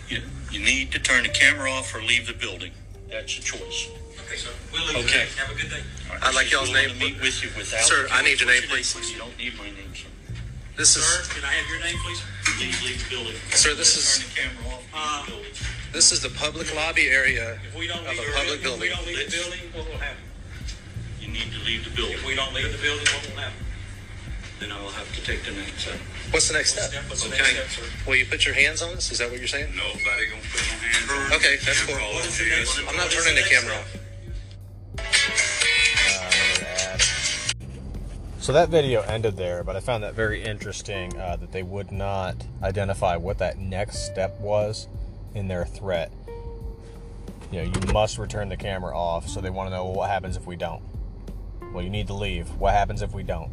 [0.09, 2.71] You, you need to turn the camera off or leave the building.
[3.09, 3.89] That's your choice.
[4.25, 4.49] Okay, sir.
[4.73, 5.23] We'll leave Okay.
[5.23, 5.29] it.
[5.37, 5.81] Have a good day.
[6.21, 7.81] I'd like y'all's name, To meet with you without.
[7.81, 9.11] Sir, I need your name, What's please.
[9.11, 10.07] You don't need my name, sir.
[10.75, 11.03] This is.
[11.05, 12.21] Sir, can I have your name, please?
[12.57, 13.35] Please leave the building.
[13.51, 15.51] Sir, this is- Turn the camera off, Uh, leave the building.
[15.93, 17.59] This is the public lobby area.
[17.67, 18.81] If we don't of the- a public if building.
[18.81, 20.23] we don't leave the building, what will happen?
[21.37, 22.15] You need to leave the building.
[22.15, 23.65] If we don't leave the building, what will happen?
[24.59, 25.99] Then I will have to take the next step.
[26.31, 26.91] What's the next step?
[27.07, 27.53] What's the next Okay.
[27.53, 27.83] step, sir?
[28.07, 29.11] Will you put your hands on us?
[29.11, 29.69] Is that what you're saying?
[29.75, 31.33] Nobody gonna put no hands on.
[31.37, 31.95] Okay, that's cool.
[31.95, 32.41] Camera off.
[32.41, 32.79] Yes.
[32.89, 33.97] I'm not turning the camera off.
[36.07, 37.01] Another ad.
[38.39, 41.91] So that video ended there, but I found that very interesting uh, that they would
[41.91, 44.87] not identify what that next step was
[45.35, 46.11] in their threat.
[47.51, 50.09] You know, you must return the camera off, so they want to know well, what
[50.09, 50.81] happens if we don't.
[51.77, 52.49] Well, you need to leave.
[52.55, 53.51] What happens if we don't?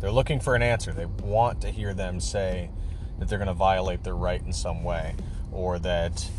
[0.00, 0.90] They're looking for an answer.
[0.90, 2.70] They want to hear them say
[3.18, 5.14] that they're going to violate their right in some way,
[5.52, 6.30] or that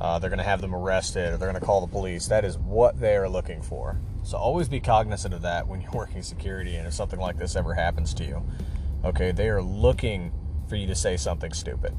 [0.00, 2.26] uh, they're going to have them arrested or they're going to call the police.
[2.26, 4.00] That is what they are looking for.
[4.24, 7.54] So always be cognizant of that when you're working security and if something like this
[7.54, 8.44] ever happens to you.
[9.04, 10.32] Okay, they are looking
[10.68, 11.96] for you to say something stupid.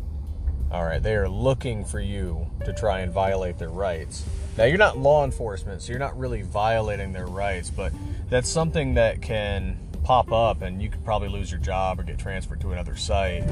[0.73, 4.25] All right, they are looking for you to try and violate their rights.
[4.57, 7.93] Now, you're not law enforcement, so you're not really violating their rights, but
[8.27, 12.17] that's something that can pop up and you could probably lose your job or get
[12.17, 13.43] transferred to another site,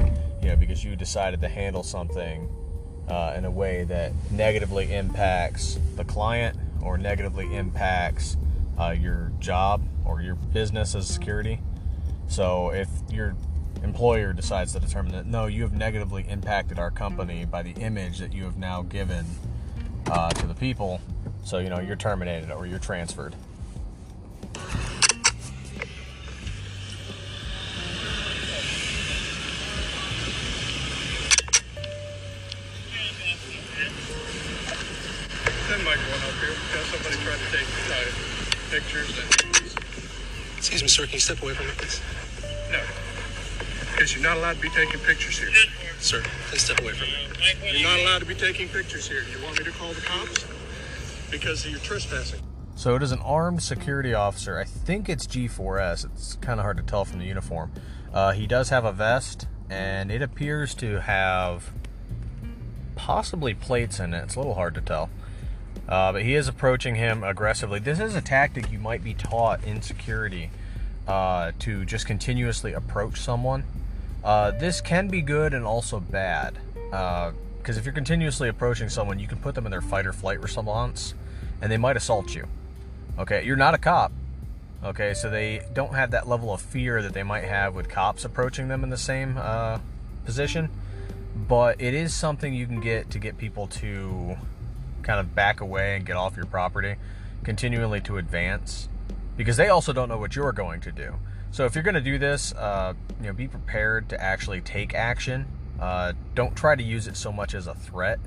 [0.42, 2.48] you know, because you decided to handle something
[3.06, 8.36] uh, in a way that negatively impacts the client or negatively impacts
[8.80, 11.60] uh, your job or your business as security.
[12.26, 13.36] So if your
[13.82, 18.18] employer decides to determine that no, you have negatively impacted our company by the image
[18.18, 19.26] that you have now given
[20.10, 21.00] uh, to the people,
[21.44, 23.34] so you know you're terminated or you're transferred.
[35.68, 36.54] Send Mike one up here.
[36.74, 38.04] Got somebody trying to take uh,
[38.70, 39.42] pictures and
[40.58, 41.04] Excuse me, sir.
[41.06, 42.00] Can you step away from me, please?
[44.02, 45.48] Because you're not allowed to be taking pictures here.
[46.00, 47.78] Sir, step away from me.
[47.78, 49.22] You're not allowed to be taking pictures here.
[49.30, 50.44] You want me to call the cops
[51.30, 52.40] because you're trespassing?
[52.74, 54.58] So it is an armed security officer.
[54.58, 56.04] I think it's G4S.
[56.06, 57.70] It's kind of hard to tell from the uniform.
[58.12, 61.70] Uh, he does have a vest, and it appears to have
[62.96, 64.24] possibly plates in it.
[64.24, 65.10] It's a little hard to tell.
[65.88, 67.78] Uh, but he is approaching him aggressively.
[67.78, 70.50] This is a tactic you might be taught in security
[71.06, 73.62] uh, to just continuously approach someone.
[74.24, 76.58] Uh, this can be good and also bad.
[76.90, 80.40] Because if you're continuously approaching someone, you can put them in their fight or flight
[80.40, 81.14] response,
[81.60, 82.46] and they might assault you.
[83.18, 84.12] Okay, you're not a cop.
[84.84, 88.24] Okay, so they don't have that level of fear that they might have with cops
[88.24, 89.78] approaching them in the same uh,
[90.24, 90.70] position.
[91.34, 94.36] But it is something you can get to get people to
[95.02, 96.96] kind of back away and get off your property,
[97.42, 98.88] continually to advance,
[99.36, 101.14] because they also don't know what you're going to do.
[101.52, 104.94] So if you're going to do this, uh, you know, be prepared to actually take
[104.94, 105.46] action.
[105.78, 108.18] Uh, don't try to use it so much as a threat.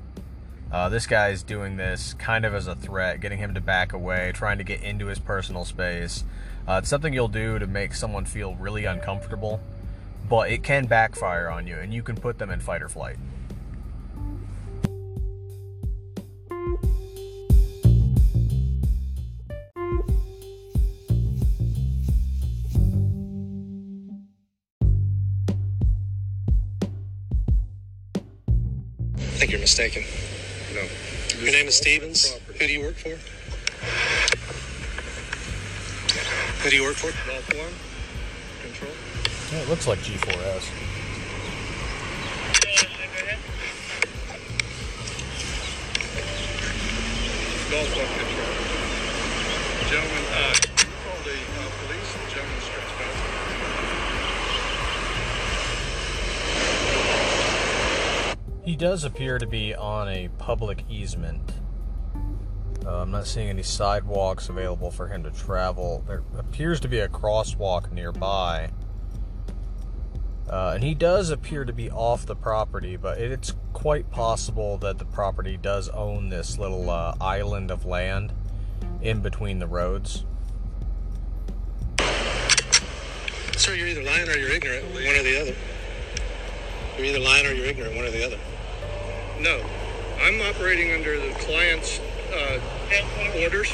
[0.70, 4.30] Uh, this guy's doing this kind of as a threat, getting him to back away,
[4.32, 6.22] trying to get into his personal space.
[6.68, 9.60] Uh, it's something you'll do to make someone feel really uncomfortable,
[10.28, 13.16] but it can backfire on you, and you can put them in fight or flight.
[29.66, 30.04] mistaken.
[30.74, 30.82] No.
[31.42, 32.38] Your name is Stevens.
[32.46, 33.18] Who do you work for?
[36.62, 37.10] Who do you work for?
[37.10, 37.74] Form.
[38.62, 38.94] Control.
[39.50, 40.70] Yeah, it looks like G4S.
[47.68, 48.54] Golf Club Control.
[49.90, 52.10] Gentlemen, uh, you call the uh, police.
[52.32, 53.55] Gentlemen, stretch back.
[58.66, 61.52] He does appear to be on a public easement.
[62.84, 66.02] Uh, I'm not seeing any sidewalks available for him to travel.
[66.08, 68.70] There appears to be a crosswalk nearby.
[70.50, 74.98] Uh, and he does appear to be off the property, but it's quite possible that
[74.98, 78.32] the property does own this little uh, island of land
[79.00, 80.24] in between the roads.
[83.56, 85.54] Sir, you're either lying or you're ignorant, one or the other.
[86.96, 88.38] You're either lying or you're ignorant, one or the other.
[89.40, 89.60] No,
[90.22, 92.00] I'm operating under the client's
[92.32, 92.58] uh,
[93.42, 93.70] orders.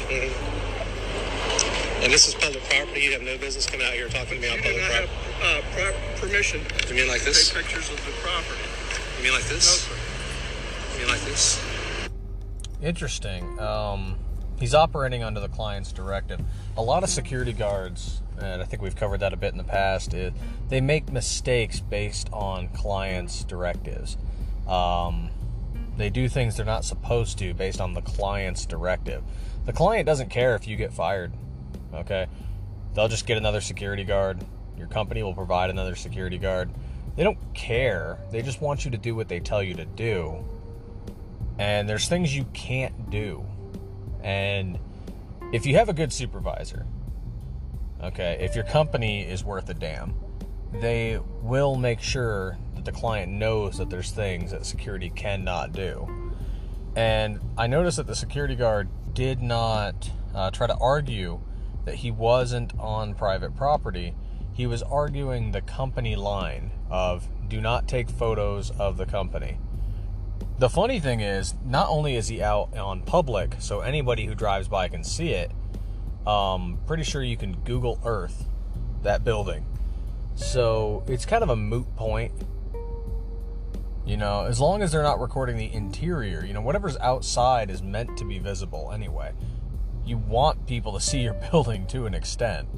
[2.02, 3.00] And this is public property.
[3.02, 4.92] You have no business coming out here talking to me on You do public not
[4.92, 5.08] have
[5.40, 5.58] property.
[5.86, 7.50] uh, pro- permission You mean like to this?
[7.50, 8.60] take pictures of the property.
[9.18, 9.82] You mean like No, this?
[9.82, 9.94] sir.
[10.94, 11.62] You mean like this?
[12.82, 13.58] Interesting.
[13.60, 14.16] Um,
[14.58, 16.40] he's operating under the client's directive.
[16.76, 19.64] A lot of security guards, and I think we've covered that a bit in the
[19.64, 20.32] past, is
[20.70, 24.16] they make mistakes based on clients' directives.
[24.66, 25.30] Um,
[25.96, 29.22] they do things they're not supposed to based on the client's directive.
[29.64, 31.32] The client doesn't care if you get fired.
[31.94, 32.26] Okay,
[32.94, 34.44] they'll just get another security guard.
[34.76, 36.70] Your company will provide another security guard.
[37.16, 38.18] They don't care.
[38.30, 40.44] They just want you to do what they tell you to do
[41.58, 43.44] and there's things you can't do.
[44.22, 44.78] And
[45.52, 46.86] if you have a good supervisor,
[48.02, 50.14] okay, if your company is worth a damn,
[50.72, 56.32] they will make sure that the client knows that there's things that security cannot do.
[56.96, 61.40] And I noticed that the security guard did not uh, try to argue
[61.84, 64.14] that he wasn't on private property.
[64.52, 69.58] He was arguing the company line of do not take photos of the company.
[70.58, 74.68] The funny thing is, not only is he out on public, so anybody who drives
[74.68, 75.50] by can see it.
[76.26, 78.44] Um, pretty sure you can Google Earth
[79.02, 79.66] that building,
[80.36, 82.32] so it's kind of a moot point.
[84.04, 87.82] You know, as long as they're not recording the interior, you know, whatever's outside is
[87.82, 89.32] meant to be visible anyway.
[90.04, 92.68] You want people to see your building to an extent.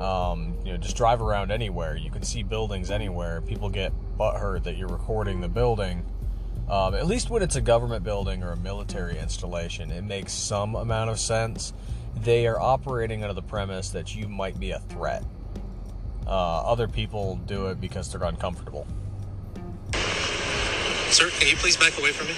[0.00, 1.96] Um, you know, just drive around anywhere.
[1.96, 3.42] You can see buildings anywhere.
[3.42, 6.04] People get butthurt that you're recording the building.
[6.68, 10.74] Um, at least when it's a government building or a military installation, it makes some
[10.74, 11.74] amount of sense.
[12.16, 15.24] They are operating under the premise that you might be a threat.
[16.26, 18.86] Uh, other people do it because they're uncomfortable.
[21.10, 22.34] Sir, can you please back away from me?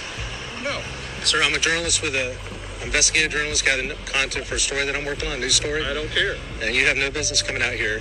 [0.64, 0.80] No.
[1.24, 2.34] Sir, I'm a journalist with a
[2.82, 5.84] investigative journalist, got content for a story that I'm working on, a news story.
[5.84, 6.36] I don't care.
[6.62, 8.00] And you have no business coming out here.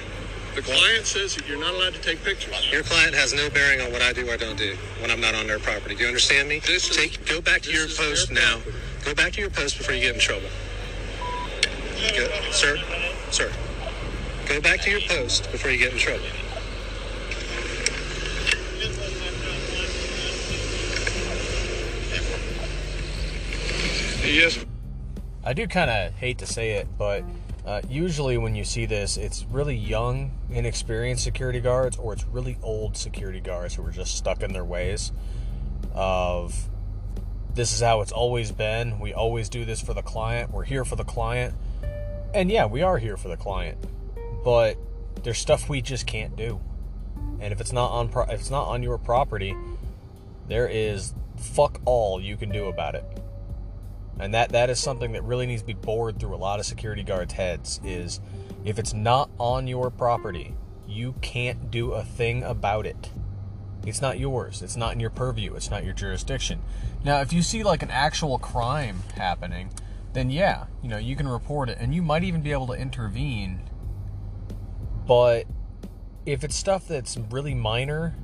[0.55, 2.53] The client says that you're not allowed to take pictures.
[2.71, 5.35] Your client has no bearing on what I do or don't do when I'm not
[5.35, 5.95] on their property.
[5.95, 6.59] Do you understand me?
[6.59, 8.59] This is- Take go back to your post now.
[8.59, 8.77] property.
[9.03, 10.49] Go back to your post before you get in trouble.
[12.15, 12.77] Go, sir,
[13.29, 13.51] sir.
[14.47, 16.25] Go back to your post before you get in trouble.
[24.31, 24.65] Yes.
[25.43, 27.23] I do kind of hate to say it, but
[27.65, 32.57] uh, usually when you see this, it's really young, inexperienced security guards, or it's really
[32.63, 35.11] old security guards who are just stuck in their ways.
[35.93, 36.69] Of
[37.53, 38.99] this is how it's always been.
[38.99, 40.51] We always do this for the client.
[40.51, 41.53] We're here for the client,
[42.33, 43.77] and yeah, we are here for the client.
[44.45, 44.77] But
[45.23, 46.61] there's stuff we just can't do,
[47.41, 49.55] and if it's not on pro- if it's not on your property,
[50.47, 53.03] there is fuck all you can do about it
[54.21, 56.65] and that that is something that really needs to be bored through a lot of
[56.65, 58.21] security guards heads is
[58.63, 60.55] if it's not on your property
[60.87, 63.11] you can't do a thing about it.
[63.85, 64.61] It's not yours.
[64.61, 65.55] It's not in your purview.
[65.55, 66.61] It's not your jurisdiction.
[67.03, 69.71] Now if you see like an actual crime happening
[70.13, 71.77] then yeah you know you can report it.
[71.79, 73.61] And you might even be able to intervene.
[75.07, 75.47] But
[76.25, 78.15] if it's stuff that's really minor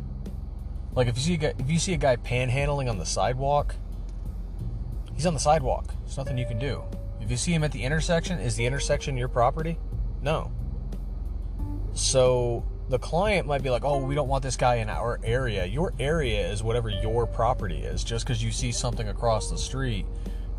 [0.94, 3.76] like if you see a guy, if you see a guy panhandling on the sidewalk
[5.18, 5.88] He's on the sidewalk.
[6.06, 6.84] There's nothing you can do.
[7.20, 9.80] If you see him at the intersection, is the intersection your property?
[10.22, 10.52] No.
[11.94, 15.66] So the client might be like, oh, we don't want this guy in our area.
[15.66, 18.04] Your area is whatever your property is.
[18.04, 20.06] Just because you see something across the street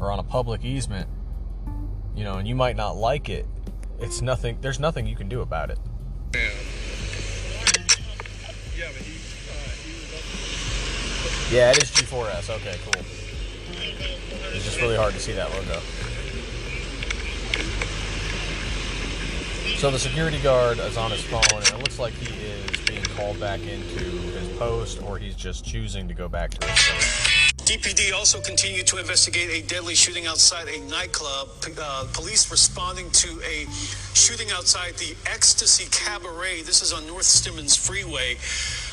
[0.00, 1.08] or on a public easement,
[2.16, 3.46] you know, and you might not like it,
[4.00, 5.78] it's nothing, there's nothing you can do about it.
[6.34, 6.40] Yeah.
[8.76, 10.14] Yeah, but he, uh, he was
[11.46, 11.52] up.
[11.52, 12.50] Yeah, it is G4S.
[12.56, 13.17] Okay, cool.
[14.54, 15.80] It's just really hard to see that logo.
[19.78, 23.04] So the security guard is on his phone, and it looks like he is being
[23.04, 27.38] called back into his post, or he's just choosing to go back to his post.
[27.68, 31.50] DPD also continued to investigate a deadly shooting outside a nightclub.
[31.78, 33.66] Uh, police responding to a
[34.14, 36.62] shooting outside the Ecstasy Cabaret.
[36.62, 38.36] This is on North Stemmons Freeway.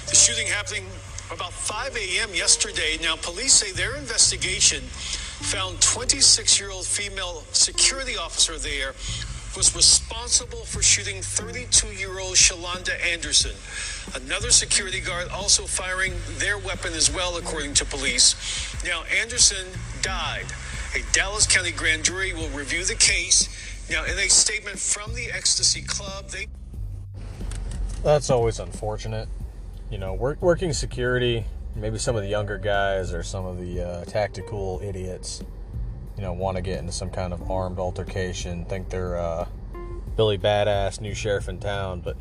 [0.10, 0.86] The shooting happening
[1.32, 2.34] about 5 a.m.
[2.34, 2.98] yesterday.
[3.02, 8.94] Now, police say their investigation found 26 year old female security officer there
[9.56, 13.52] was responsible for shooting 32 year old Shalonda Anderson.
[14.22, 18.36] Another security guard also firing their weapon as well, according to police.
[18.84, 19.66] Now, Anderson
[20.02, 20.46] died.
[20.94, 23.50] A Dallas County grand jury will review the case.
[23.90, 26.48] Now, in a statement from the Ecstasy Club, they.
[28.04, 29.30] That's always unfortunate.
[29.90, 33.82] You know, work, working security, maybe some of the younger guys or some of the
[33.82, 35.44] uh, tactical idiots
[36.16, 39.48] you know, want to get into some kind of armed altercation, think they're uh,
[40.16, 42.02] Billy Badass, new sheriff in town.
[42.02, 42.16] But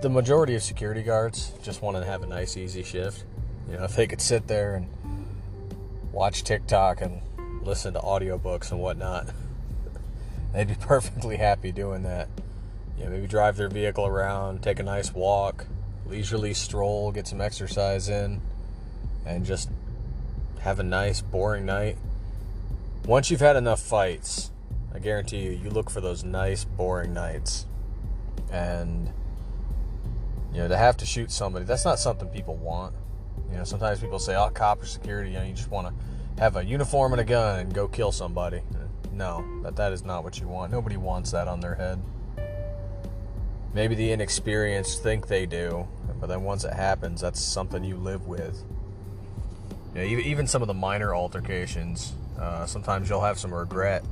[0.00, 3.24] the majority of security guards just want to have a nice, easy shift.
[3.70, 4.88] You know, if they could sit there and
[6.10, 7.20] watch TikTok and
[7.62, 9.28] listen to audiobooks and whatnot,
[10.54, 12.28] they'd be perfectly happy doing that.
[12.96, 15.66] You know, maybe drive their vehicle around, take a nice walk,
[16.06, 18.40] leisurely stroll, get some exercise in,
[19.26, 19.70] and just
[20.60, 21.96] have a nice, boring night
[23.06, 24.50] once you've had enough fights,
[24.94, 27.66] I guarantee you, you look for those nice, boring nights.
[28.50, 29.12] And,
[30.52, 32.94] you know, to have to shoot somebody, that's not something people want.
[33.50, 36.40] You know, sometimes people say, oh, cop or security, you know, you just want to
[36.40, 38.62] have a uniform and a gun and go kill somebody.
[39.12, 40.72] No, that, that is not what you want.
[40.72, 42.00] Nobody wants that on their head.
[43.74, 45.88] Maybe the inexperienced think they do,
[46.20, 48.62] but then once it happens, that's something you live with.
[49.94, 54.04] Know, even some of the minor altercations, uh, sometimes you'll have some regret.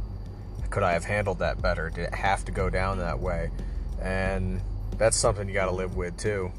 [0.70, 1.90] Could I have handled that better?
[1.90, 3.50] Did it have to go down that way?
[4.00, 4.60] And
[4.98, 6.52] that's something you got to live with too.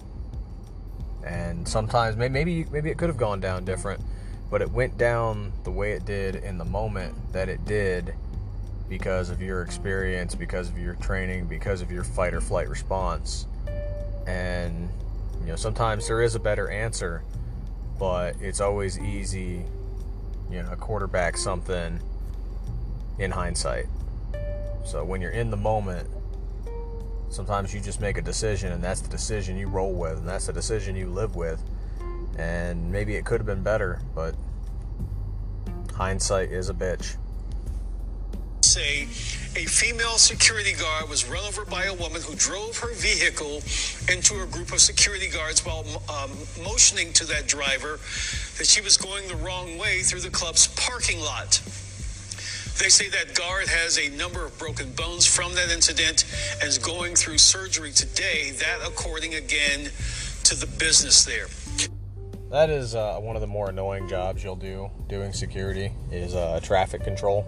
[1.23, 4.01] And sometimes maybe maybe it could have gone down different,
[4.49, 8.13] but it went down the way it did in the moment that it did
[8.91, 13.45] because of your experience, because of your training, because of your fight or flight response.
[14.27, 14.89] And
[15.39, 17.23] you know, sometimes there is a better answer,
[17.97, 19.63] but it's always easy
[20.51, 22.01] you know, quarterback something
[23.17, 23.85] in hindsight.
[24.83, 26.09] So when you're in the moment,
[27.29, 30.47] sometimes you just make a decision and that's the decision you roll with and that's
[30.47, 31.63] the decision you live with.
[32.37, 34.35] And maybe it could have been better, but
[35.93, 37.15] hindsight is a bitch.
[38.71, 39.01] Say
[39.61, 43.61] a female security guard was run over by a woman who drove her vehicle
[44.09, 46.31] into a group of security guards while um,
[46.63, 47.99] motioning to that driver
[48.57, 51.61] that she was going the wrong way through the club's parking lot.
[52.79, 56.23] They say that guard has a number of broken bones from that incident
[56.61, 58.51] and is going through surgery today.
[58.51, 59.89] That, according again
[60.45, 61.47] to the business there.
[62.49, 66.61] That is uh, one of the more annoying jobs you'll do doing security is uh,
[66.63, 67.45] traffic control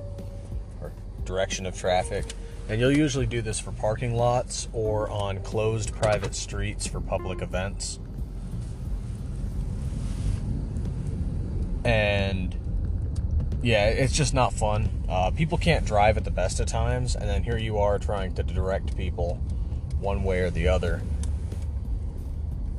[1.25, 2.25] direction of traffic.
[2.69, 7.41] And you'll usually do this for parking lots or on closed private streets for public
[7.41, 7.99] events.
[11.83, 12.55] and
[13.61, 14.89] yeah, it's just not fun.
[15.07, 18.33] Uh, people can't drive at the best of times, and then here you are trying
[18.35, 19.35] to direct people
[19.99, 21.01] one way or the other,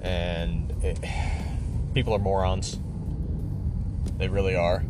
[0.02, 0.98] and it,
[1.94, 2.78] people are morons.
[4.18, 4.84] They really are.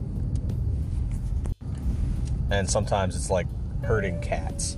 [2.50, 3.46] And sometimes it's like
[3.82, 4.76] herding cats.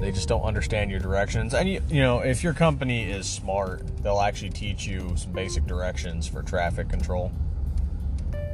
[0.00, 1.54] They just don't understand your directions.
[1.54, 5.66] And you, you know, if your company is smart, they'll actually teach you some basic
[5.66, 7.32] directions for traffic control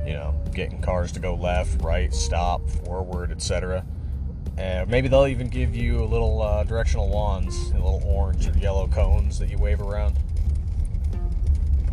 [0.06, 3.84] you know, getting cars to go left, right, stop, forward, etc.
[4.56, 8.86] And maybe they'll even give you a little uh, directional wands, little orange or yellow
[8.86, 10.16] cones that you wave around.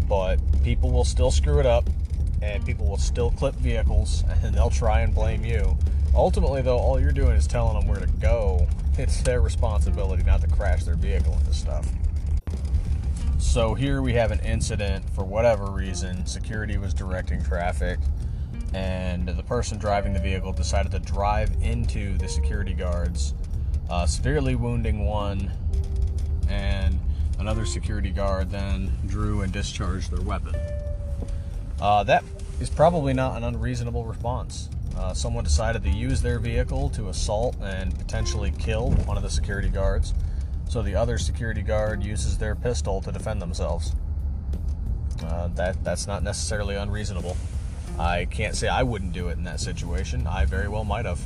[0.08, 1.90] But people will still screw it up,
[2.42, 5.78] and people will still clip vehicles, and they'll try and blame you.
[6.14, 8.68] Ultimately, though, all you're doing is telling them where to go.
[8.98, 11.88] It's their responsibility not to crash their vehicle into stuff.
[13.38, 16.26] So here we have an incident for whatever reason.
[16.26, 18.00] Security was directing traffic,
[18.74, 23.34] and the person driving the vehicle decided to drive into the security guards,
[23.90, 25.52] uh, severely wounding one,
[26.50, 27.00] and
[27.40, 30.56] another security guard then drew and discharged their weapon.
[31.82, 32.24] Uh, that
[32.60, 34.70] is probably not an unreasonable response.
[34.96, 39.30] Uh, someone decided to use their vehicle to assault and potentially kill one of the
[39.30, 40.14] security guards
[40.72, 43.94] so the other security guard uses their pistol to defend themselves.
[45.22, 47.36] Uh, that that's not necessarily unreasonable.
[48.00, 50.26] I can't say I wouldn't do it in that situation.
[50.28, 51.20] I very well might have.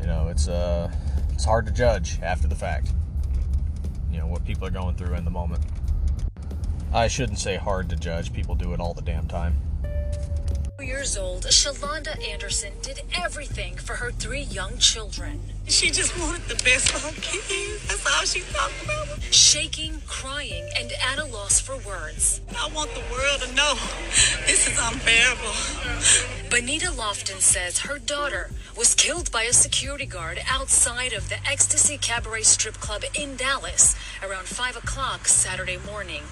[0.00, 0.92] You know, it's a
[1.32, 2.92] it's hard to judge after the fact.
[4.10, 5.62] You know, what people are going through in the moment.
[6.94, 9.56] I shouldn't say hard to judge, people do it all the damn time.
[10.78, 15.40] years old, Shalonda Anderson did everything for her three young children.
[15.68, 17.88] She just wanted the best for her kids.
[17.88, 19.22] That's all she talked about.
[19.32, 22.42] Shaking, crying, and at a loss for words.
[22.58, 23.74] I want the world to know
[24.46, 26.50] this is unbearable.
[26.50, 31.96] Bonita Lofton says her daughter was killed by a security guard outside of the Ecstasy
[31.96, 36.22] Cabaret Strip Club in Dallas around 5 o'clock Saturday morning.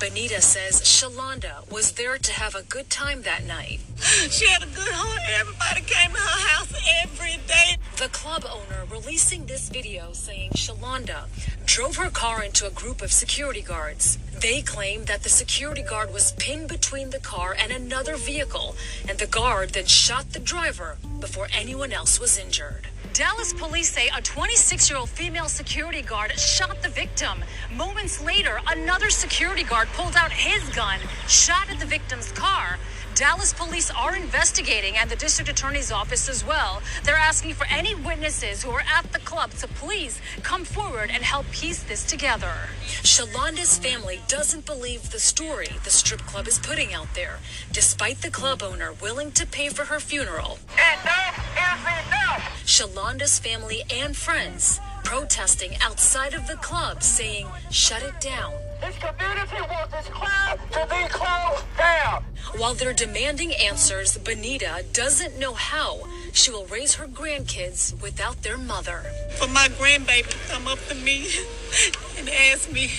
[0.00, 3.80] Bonita says Shalonda was there to have a good time that night.
[4.30, 5.20] She had a good heart.
[5.40, 6.72] Everybody came to her house
[7.02, 7.76] every day.
[7.96, 11.28] The club owner releasing this video saying Shalonda
[11.64, 14.18] drove her car into a group of security guards.
[14.40, 18.74] They claim that the security guard was pinned between the car and another vehicle,
[19.08, 22.88] and the guard then shot the driver before anyone else was injured.
[23.12, 27.44] Dallas police say a 26 year old female security guard shot the victim.
[27.70, 32.78] Moments later, another security guard pulled out his gun, shot at the victim's car.
[33.14, 36.82] Dallas police are investigating and the district attorney's office as well.
[37.04, 41.22] They're asking for any witnesses who are at the club to please come forward and
[41.22, 42.54] help piece this together.
[43.02, 47.38] Shalonda's family doesn't believe the story the strip club is putting out there,
[47.70, 50.58] despite the club owner willing to pay for her funeral.
[50.74, 52.62] Enough is enough!
[52.66, 58.54] Shalonda's family and friends protesting outside of the club saying, shut it down.
[58.82, 62.24] This community wants this club to be closed down.
[62.56, 66.00] While they're demanding answers, Bonita doesn't know how
[66.32, 69.04] she will raise her grandkids without their mother.
[69.38, 71.28] For my grandbaby to come up to me
[72.18, 72.90] and ask me,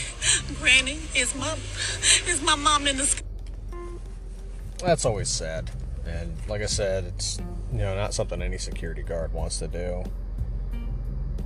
[0.62, 1.58] Granny, is my
[2.28, 3.24] is my mom in the sky?
[4.80, 5.70] That's always sad.
[6.06, 7.40] And like I said, it's
[7.74, 10.06] you know not something any security guard wants to do.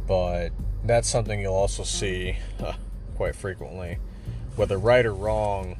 [0.07, 0.49] But
[0.83, 2.73] that's something you'll also see uh,
[3.15, 3.97] quite frequently,
[4.57, 5.77] whether right or wrong,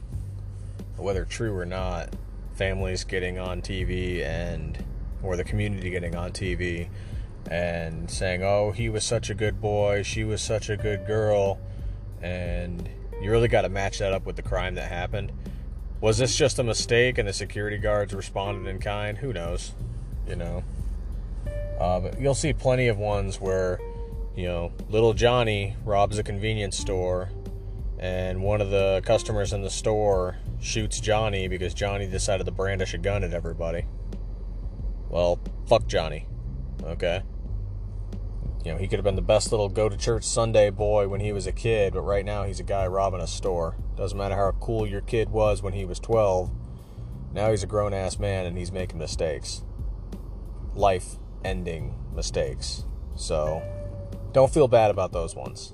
[0.95, 2.09] whether true or not.
[2.55, 4.84] Families getting on TV and
[5.21, 6.89] or the community getting on TV
[7.51, 11.59] and saying, "Oh, he was such a good boy, she was such a good girl,"
[12.21, 12.89] and
[13.21, 15.32] you really got to match that up with the crime that happened.
[16.01, 19.17] Was this just a mistake and the security guards responded in kind?
[19.17, 19.73] Who knows?
[20.28, 20.63] You know.
[21.80, 23.80] Uh, but you'll see plenty of ones where,
[24.36, 27.30] you know, little Johnny robs a convenience store
[27.99, 32.93] and one of the customers in the store shoots Johnny because Johnny decided to brandish
[32.93, 33.85] a gun at everybody.
[35.09, 36.27] Well, fuck Johnny.
[36.83, 37.23] Okay?
[38.63, 41.21] You know, he could have been the best little go to church Sunday boy when
[41.21, 43.77] he was a kid, but right now he's a guy robbing a store.
[43.95, 46.51] Doesn't matter how cool your kid was when he was 12.
[47.33, 49.63] Now he's a grown ass man and he's making mistakes.
[50.75, 52.83] Life ending mistakes.
[53.15, 53.63] So,
[54.33, 55.73] don't feel bad about those ones.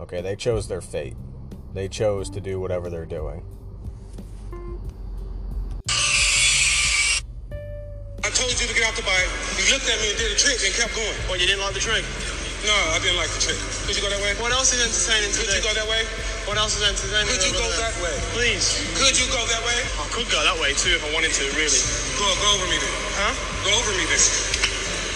[0.00, 1.16] Okay, they chose their fate.
[1.76, 3.44] They chose to do whatever they're doing.
[8.24, 9.28] I told you to get off the bike.
[9.60, 11.12] You looked at me and did a trick and kept going.
[11.28, 12.00] Well, you didn't like the trick?
[12.64, 13.60] No, I didn't like the trick.
[13.84, 14.32] Could you go that way?
[14.40, 15.60] What else is entertaining today?
[15.60, 15.68] Could today?
[15.68, 16.02] you go that way?
[16.48, 17.28] What else is entertaining?
[17.28, 18.16] Could you go that way?
[18.32, 18.80] Please.
[18.96, 19.76] Could you go that way?
[20.00, 21.80] I could go that way too if I wanted to, really.
[22.16, 22.94] Go, go over me then.
[23.20, 23.36] Huh?
[23.68, 24.55] Go over me then.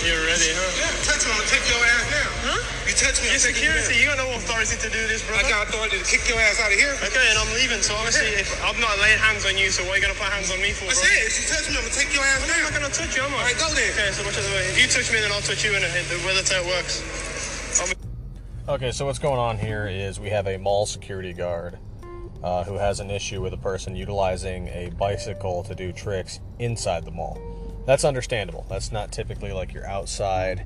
[0.01, 0.80] You're ready, huh?
[0.80, 1.32] Yeah, touch me.
[1.32, 2.32] I'm gonna take your ass down.
[2.40, 2.88] Huh?
[2.88, 3.28] You touch me.
[3.28, 3.92] You're I'm taking you security.
[3.92, 4.01] down.
[4.01, 5.36] You got no authority to do this, bro.
[5.36, 6.96] I got authority to kick your ass out of here.
[7.05, 7.84] Okay, and I'm leaving.
[7.84, 10.32] So obviously, if I've not laid hands on you, so what are you gonna put
[10.32, 10.88] hands on me for?
[10.88, 11.05] I bro?
[11.05, 13.22] said, if you touch me, I'm gonna take your ass I'm not gonna touch you,
[13.28, 13.36] am I?
[13.36, 13.92] All right, go then.
[13.92, 14.64] Okay, so which is the way?
[14.72, 15.84] If you touch me, then I'll touch you, and
[16.24, 17.05] whether how it works.
[18.72, 21.76] Okay, so what's going on here is we have a mall security guard
[22.42, 27.05] uh, who has an issue with a person utilizing a bicycle to do tricks inside
[27.05, 27.49] the mall.
[27.91, 28.64] That's understandable.
[28.68, 30.64] That's not typically like you're outside.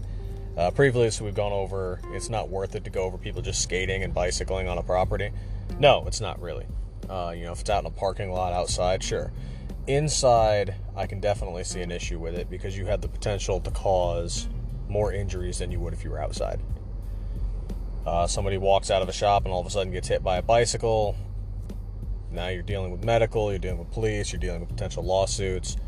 [0.58, 4.02] Uh, previously, we've gone over it's not worth it to go over people just skating
[4.02, 5.30] and bicycling on a property.
[5.78, 6.66] No, it's not really.
[7.08, 9.32] Uh, you know, if it's out in a parking lot outside, sure.
[9.86, 13.70] Inside, I can definitely see an issue with it because you have the potential to
[13.70, 14.46] cause
[14.90, 16.60] more injuries than you would if you were outside.
[18.04, 20.36] Uh, somebody walks out of a shop and all of a sudden gets hit by
[20.36, 21.16] a bicycle.
[22.30, 25.78] Now you're dealing with medical, you're dealing with police, you're dealing with potential lawsuits.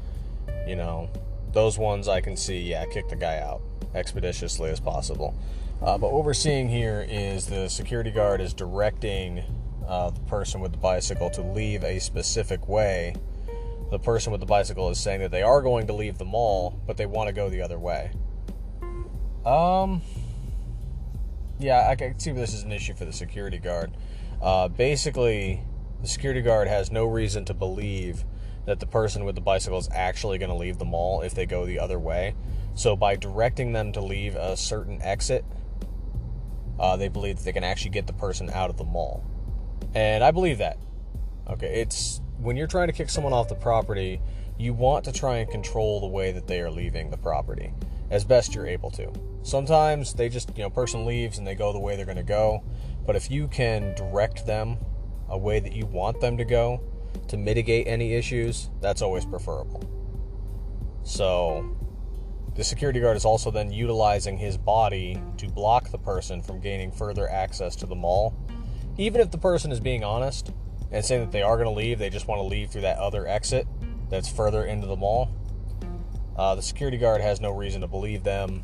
[0.67, 1.11] You know,
[1.57, 3.63] those ones I can see, yeah, kick the guy out
[3.95, 5.35] expeditiously as possible.
[5.83, 9.43] Uh, but what we're seeing here is the security guard is directing
[9.89, 13.15] uh, the person with the bicycle to leave a specific way.
[13.91, 16.79] The person with the bicycle is saying that they are going to leave the mall,
[16.87, 18.11] but they want to go the other way.
[19.47, 20.03] Um,
[21.59, 23.93] yeah, I can see this is an issue for the security guard.
[24.43, 25.63] Uh, basically,
[26.03, 28.25] the security guard has no reason to believe
[28.67, 31.47] that the person with the bicycle is actually going to leave the mall if they
[31.47, 32.35] go the other way.
[32.75, 35.45] So, by directing them to leave a certain exit,
[36.79, 39.25] uh, they believe that they can actually get the person out of the mall.
[39.95, 40.77] And I believe that.
[41.49, 44.21] Okay, it's when you're trying to kick someone off the property,
[44.59, 47.73] you want to try and control the way that they are leaving the property
[48.11, 49.11] as best you're able to.
[49.43, 52.23] Sometimes they just, you know, person leaves and they go the way they're going to
[52.23, 52.63] go,
[53.07, 54.77] but if you can direct them
[55.29, 56.81] a way that you want them to go
[57.29, 59.83] to mitigate any issues, that's always preferable.
[61.03, 61.77] So,
[62.55, 66.91] the security guard is also then utilizing his body to block the person from gaining
[66.91, 68.35] further access to the mall.
[68.97, 70.53] Even if the person is being honest
[70.91, 72.99] and saying that they are going to leave, they just want to leave through that
[72.99, 73.67] other exit
[74.09, 75.31] that's further into the mall.
[76.37, 78.63] Uh, the security guard has no reason to believe them,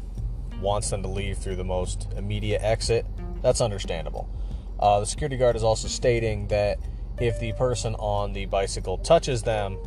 [0.61, 3.05] wants them to leave through the most immediate exit.
[3.43, 4.29] That's understandable.
[4.79, 6.79] Uh, the security guard is also stating that
[7.21, 9.79] if the person on the bicycle touches them,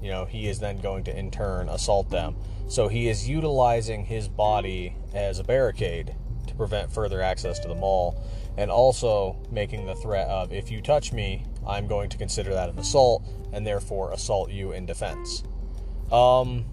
[0.00, 2.36] you know, he is then going to in turn assault them.
[2.68, 6.14] So he is utilizing his body as a barricade
[6.46, 8.20] to prevent further access to the mall
[8.56, 12.68] and also making the threat of if you touch me, I'm going to consider that
[12.68, 15.44] an assault and therefore assault you in defense.
[16.10, 16.64] Um,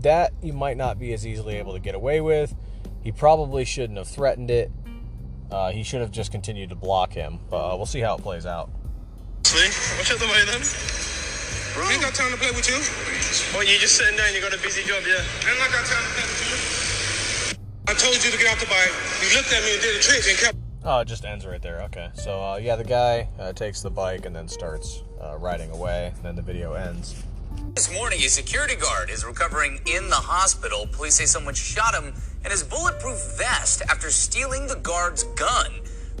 [0.00, 2.54] that you might not be as easily able to get away with.
[3.02, 4.70] He probably shouldn't have threatened it.
[5.50, 7.38] Uh, he should have just continued to block him.
[7.50, 8.70] But uh, we'll see how it plays out.
[9.46, 9.70] See?
[9.96, 10.58] Watch out the way then.
[11.78, 12.82] We ain't got time to play with you.
[13.54, 15.22] Oh, you just sitting there you got a busy job, yeah?
[15.22, 17.58] I got time to play with you.
[17.86, 18.90] I told you to get off the bike.
[19.22, 20.58] You looked at me and did a trick and kept.
[20.82, 21.82] Oh, it just ends right there.
[21.82, 22.10] Okay.
[22.14, 26.12] So, uh, yeah, the guy uh, takes the bike and then starts uh, riding away.
[26.24, 27.14] Then the video ends.
[27.74, 30.88] This morning, a security guard is recovering in the hospital.
[30.90, 35.70] Police say someone shot him in his bulletproof vest after stealing the guard's gun.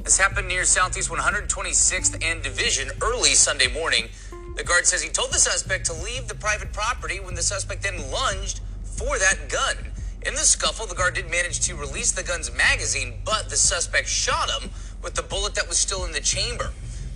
[0.06, 4.08] This happened near Southeast 126th and Division early Sunday morning.
[4.54, 7.82] The guard says he told the suspect to leave the private property when the suspect
[7.82, 9.76] then lunged for that gun.
[10.24, 14.06] In the scuffle, the guard did manage to release the gun's magazine, but the suspect
[14.06, 14.70] shot him
[15.02, 16.70] with the bullet that was still in the chamber.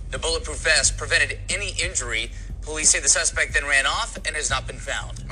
[0.09, 2.33] The bulletproof vest prevented any injury.
[2.61, 5.23] Police say the suspect then ran off and has not been found.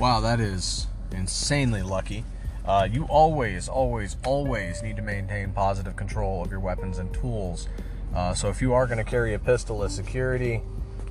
[0.00, 2.24] Wow, that is insanely lucky.
[2.66, 7.68] Uh, you always, always, always need to maintain positive control of your weapons and tools.
[8.14, 10.62] Uh, so if you are going to carry a pistol as security,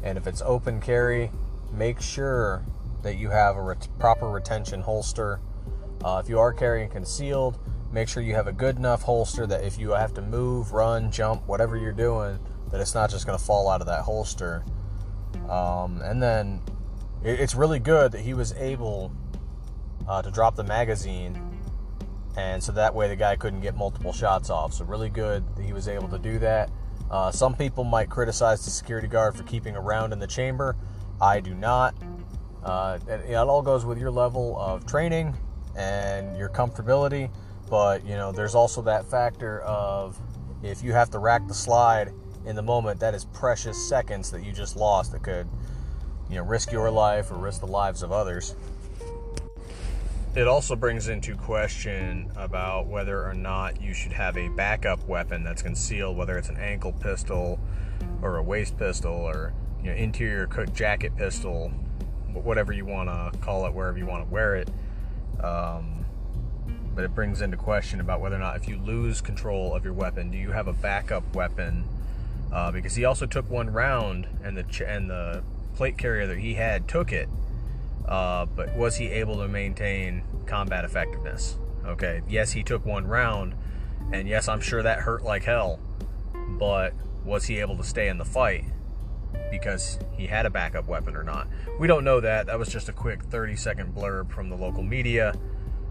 [0.04, 1.32] and if it's open carry,
[1.72, 2.66] make sure
[3.04, 5.40] that you have a ret- proper retention holster.
[6.04, 7.58] Uh, if you are carrying concealed,
[7.92, 11.10] make sure you have a good enough holster that if you have to move, run,
[11.10, 12.38] jump, whatever you're doing,
[12.72, 14.64] that it's not just going to fall out of that holster.
[15.50, 16.62] Um, and then
[17.24, 19.14] it, it's really good that he was able
[20.08, 21.40] uh, to drop the magazine,
[22.38, 24.74] and so that way the guy couldn't get multiple shots off.
[24.74, 26.70] So really good that he was able to do that.
[27.10, 30.76] Uh, some people might criticize the security guard for keeping a round in the chamber.
[31.22, 31.96] I do not.
[32.64, 35.36] Uh, it, it all goes with your level of training
[35.78, 37.30] and your comfortability.
[37.70, 40.20] But you know, there's also that factor of
[40.64, 42.12] if you have to rack the slide
[42.46, 45.48] in the moment, that is precious seconds that you just lost that could,
[46.30, 48.56] you know, risk your life or risk the lives of others.
[50.36, 55.46] It also brings into question about whether or not you should have a backup weapon
[55.46, 57.58] that's concealed, whether it's an ankle pistol
[58.22, 61.70] or a waist pistol or you know interior cook jacket pistol,
[62.34, 64.70] whatever you want to call it, wherever you want to wear it.
[65.42, 66.06] Um,
[66.94, 69.94] but it brings into question about whether or not if you lose control of your
[69.94, 71.86] weapon, do you have a backup weapon?
[72.52, 75.44] Uh, because he also took one round, and the ch- and the
[75.76, 77.30] plate carrier that he had took it.
[78.08, 81.58] Uh, but was he able to maintain combat effectiveness?
[81.86, 83.56] Okay, yes, he took one round,
[84.12, 85.80] and yes, I'm sure that hurt like hell.
[86.60, 86.94] But
[87.24, 88.66] was he able to stay in the fight
[89.52, 91.48] because he had a backup weapon or not?
[91.80, 92.48] We don't know that.
[92.48, 95.34] That was just a quick 30 second blurb from the local media.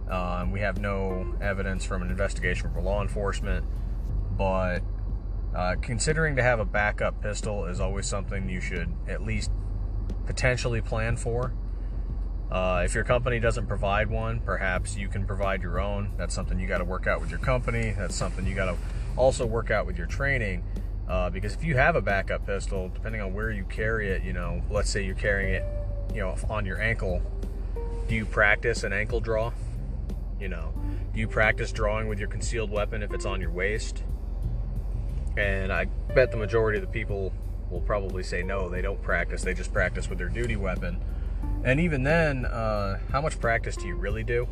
[0.09, 3.65] Um, we have no evidence from an investigation for law enforcement,
[4.37, 4.81] but
[5.55, 9.51] uh, considering to have a backup pistol is always something you should at least
[10.27, 11.55] potentially plan for.
[12.51, 16.12] Uh, if your company doesn't provide one, perhaps you can provide your own.
[16.16, 17.95] That's something you got to work out with your company.
[17.97, 18.76] That's something you got to
[19.16, 20.62] also work out with your training.
[21.09, 24.32] Uh, because if you have a backup pistol, depending on where you carry it, you
[24.32, 25.64] know, let's say you're carrying it,
[26.14, 27.20] you know, on your ankle,
[28.09, 29.53] do you practice an ankle draw?
[30.40, 30.72] You know,
[31.12, 34.03] do you practice drawing with your concealed weapon if it's on your waist?
[35.36, 37.32] And I bet the majority of the people
[37.70, 39.42] will probably say no, they don't practice.
[39.42, 41.01] They just practice with their duty weapon.
[41.65, 44.47] And even then, uh, how much practice do you really do?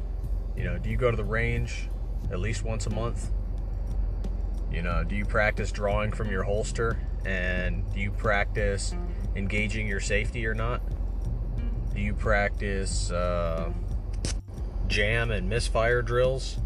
[0.56, 1.88] You know, do you go to the range
[2.30, 3.30] at least once a month?
[4.72, 6.98] You know, do you practice drawing from your holster?
[7.26, 8.94] And do you practice
[9.36, 10.80] engaging your safety or not?
[11.94, 13.70] Do you practice uh,
[14.88, 16.58] jam and misfire drills?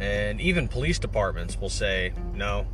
[0.00, 2.66] And even police departments will say, no.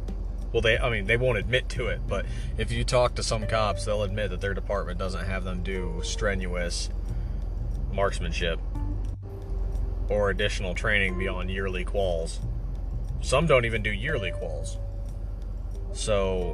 [0.57, 2.25] Well, they, I mean, they won't admit to it, but
[2.57, 6.01] if you talk to some cops, they'll admit that their department doesn't have them do
[6.03, 6.89] strenuous
[7.93, 8.59] marksmanship
[10.09, 12.39] or additional training beyond yearly quals.
[13.21, 14.79] Some don't even do yearly quals.
[15.93, 16.53] So,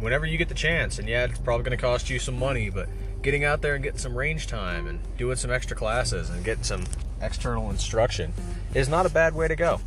[0.00, 2.70] whenever you get the chance, and yeah, it's probably going to cost you some money,
[2.70, 2.88] but
[3.20, 6.64] getting out there and getting some range time and doing some extra classes and getting
[6.64, 6.84] some
[7.20, 8.32] external instruction
[8.74, 9.78] is not a bad way to go.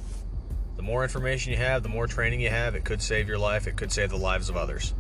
[0.86, 3.76] More information you have, the more training you have, it could save your life, it
[3.76, 4.94] could save the lives of others.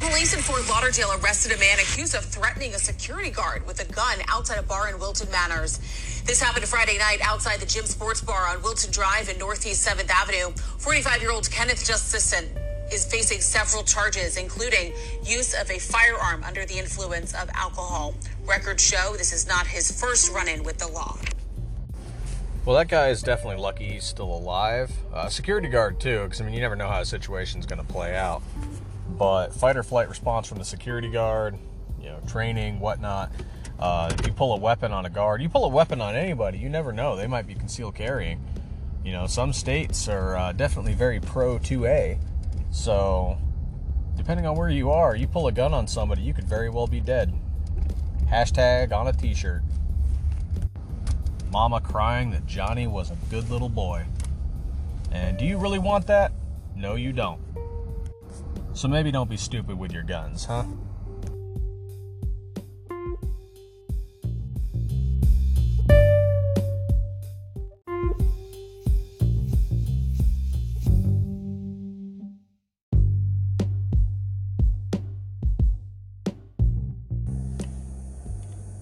[0.00, 3.92] Police in Fort Lauderdale arrested a man accused of threatening a security guard with a
[3.92, 5.76] gun outside a bar in Wilton Manors.
[6.24, 10.08] This happened Friday night outside the Gym Sports Bar on Wilton Drive in Northeast 7th
[10.08, 10.54] Avenue.
[10.78, 12.48] 45 year old Kenneth Justison
[12.90, 18.14] is facing several charges, including use of a firearm under the influence of alcohol.
[18.46, 21.14] Records show this is not his first run in with the law.
[22.64, 24.90] Well, that guy is definitely lucky he's still alive.
[25.12, 27.92] Uh, security guard, too, because I mean, you never know how a situation's going to
[27.92, 28.42] play out.
[29.18, 31.58] But fight or flight response from the security guard,
[32.00, 33.32] you know, training, whatnot.
[33.78, 36.70] Uh, you pull a weapon on a guard, you pull a weapon on anybody, you
[36.70, 37.16] never know.
[37.16, 38.42] They might be concealed carrying.
[39.04, 42.18] You know, some states are uh, definitely very pro 2A.
[42.70, 43.36] So,
[44.16, 46.86] depending on where you are, you pull a gun on somebody, you could very well
[46.86, 47.34] be dead.
[48.30, 49.62] Hashtag on a t shirt.
[51.54, 54.04] Mama crying that Johnny was a good little boy.
[55.12, 56.32] And do you really want that?
[56.74, 57.40] No, you don't.
[58.72, 60.64] So maybe don't be stupid with your guns, huh?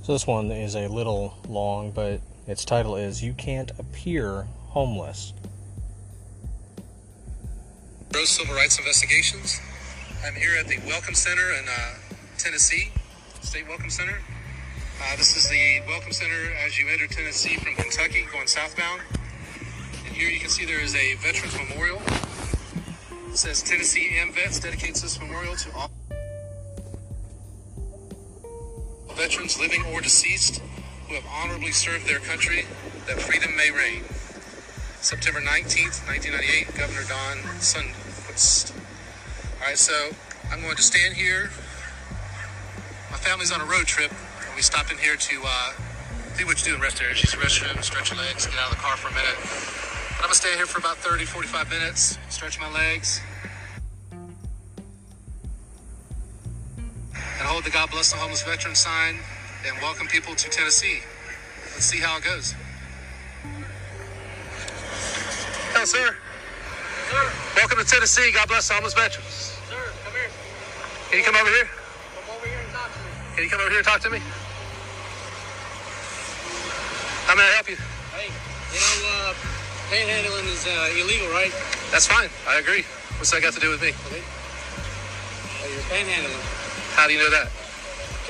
[0.01, 5.33] So this one is a little long, but its title is You Can't Appear Homeless.
[8.13, 9.61] Rose Civil Rights Investigations.
[10.27, 11.95] I'm here at the Welcome Center in uh,
[12.39, 12.91] Tennessee,
[13.41, 14.19] State Welcome Center.
[15.01, 19.01] Uh, this is the Welcome Center as you enter Tennessee from Kentucky going southbound.
[20.07, 22.03] And here you can see there is a Veterans Memorial.
[23.31, 25.91] It says Tennessee AMVETS dedicates this memorial to all
[29.15, 30.61] veterans living or deceased
[31.13, 32.65] who have honorably served their country
[33.07, 34.01] that freedom may reign.
[35.05, 38.73] September 19th, 1998, Governor Don Sundquist.
[39.61, 39.93] All right, so
[40.51, 41.51] I'm going to stand here.
[43.11, 45.73] My family's on a road trip, and we stopped in here to uh,
[46.39, 47.21] do what you do in rest areas.
[47.21, 49.37] Use the restroom, stretch your legs, get out of the car for a minute.
[50.17, 53.21] But I'm going to stay here for about 30, 45 minutes, stretch my legs,
[56.33, 59.21] and hold the God Bless the Homeless Veteran sign
[59.65, 61.01] and welcome people to Tennessee.
[61.71, 62.55] Let's see how it goes.
[65.71, 66.17] Hello, sir.
[67.11, 67.33] Sir.
[67.55, 68.33] Welcome to Tennessee.
[68.33, 69.55] God bless the homeless veterans.
[69.71, 70.31] Sir, come here.
[71.11, 71.69] Can you come over here?
[71.71, 73.11] Come over here and talk to me.
[73.35, 74.19] Can you come over here and talk to me?
[77.31, 77.79] How may I help you?
[78.19, 78.35] Hey,
[78.75, 79.35] you know, uh,
[79.95, 81.55] panhandling is uh, illegal, right?
[81.95, 82.31] That's fine.
[82.49, 82.83] I agree.
[83.23, 83.95] What's that got to do with me?
[83.95, 86.43] Oh, you're panhandling.
[86.99, 87.72] How do you know that?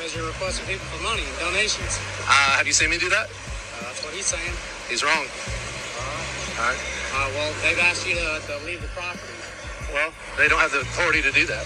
[0.03, 1.95] Because you're requesting people for money and donations.
[2.27, 3.31] Uh, have you seen me do that?
[3.31, 4.51] Uh, that's what he's saying.
[4.91, 5.31] He's wrong.
[5.31, 6.81] Uh, All right.
[7.15, 9.31] uh, well, they've asked you to, to leave the property.
[9.95, 11.63] Well, they don't have the authority to do that.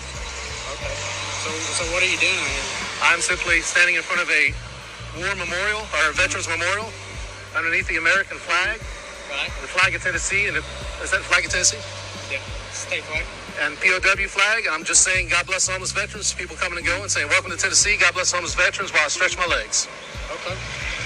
[0.77, 0.93] Okay.
[1.41, 2.69] So, so what are you doing here?
[3.09, 4.53] I'm simply standing in front of a
[5.17, 6.93] war memorial or a veterans memorial
[7.57, 8.85] underneath the American flag,
[9.33, 9.49] Right.
[9.65, 10.65] the flag of Tennessee, and it,
[11.01, 11.81] is that the flag of Tennessee?
[12.29, 12.45] Yeah.
[12.69, 13.25] State flag.
[13.63, 14.67] And POW flag.
[14.67, 16.35] And I'm just saying, God bless homeless veterans.
[16.35, 18.93] People coming and going, saying, "Welcome to Tennessee." God bless homeless veterans.
[18.93, 19.89] While I stretch my legs.
[20.31, 20.57] Okay.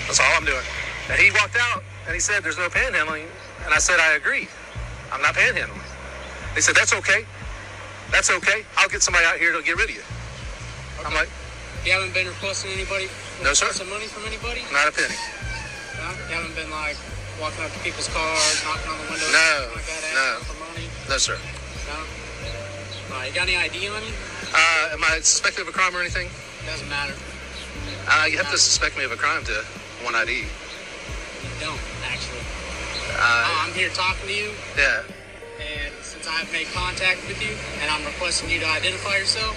[0.06, 0.64] That's all I'm doing.
[1.08, 3.26] And he walked out and he said, "There's no panhandling,"
[3.64, 4.48] and I said, "I agree.
[5.12, 5.78] I'm not panhandling."
[6.54, 7.24] They said, "That's okay.
[8.10, 8.64] That's okay.
[8.76, 10.02] I'll get somebody out here to get rid of you."
[11.06, 11.30] I'm like,
[11.84, 13.08] You haven't been requesting anybody?
[13.42, 13.72] No, sir.
[13.72, 14.62] Some money from anybody?
[14.72, 15.14] "Not a penny."
[15.96, 16.10] No?
[16.28, 16.96] You haven't been like
[17.40, 20.44] walking up to people's cars, knocking on the windows, No, like that, no.
[20.44, 20.90] for money?
[21.08, 21.38] No, sir.
[21.88, 22.19] No.
[23.20, 24.14] Uh, you got any ID on you?
[24.48, 26.24] Uh, am I suspected of a crime or anything?
[26.28, 27.12] It doesn't matter.
[28.08, 29.60] Uh, you have to suspect me of a crime to
[30.08, 30.40] one ID.
[30.40, 32.40] You don't actually.
[33.12, 35.04] Uh, Uh, I'm here talking to you, yeah.
[35.60, 37.52] and since I've made contact with you,
[37.84, 39.52] and I'm requesting you to identify yourself,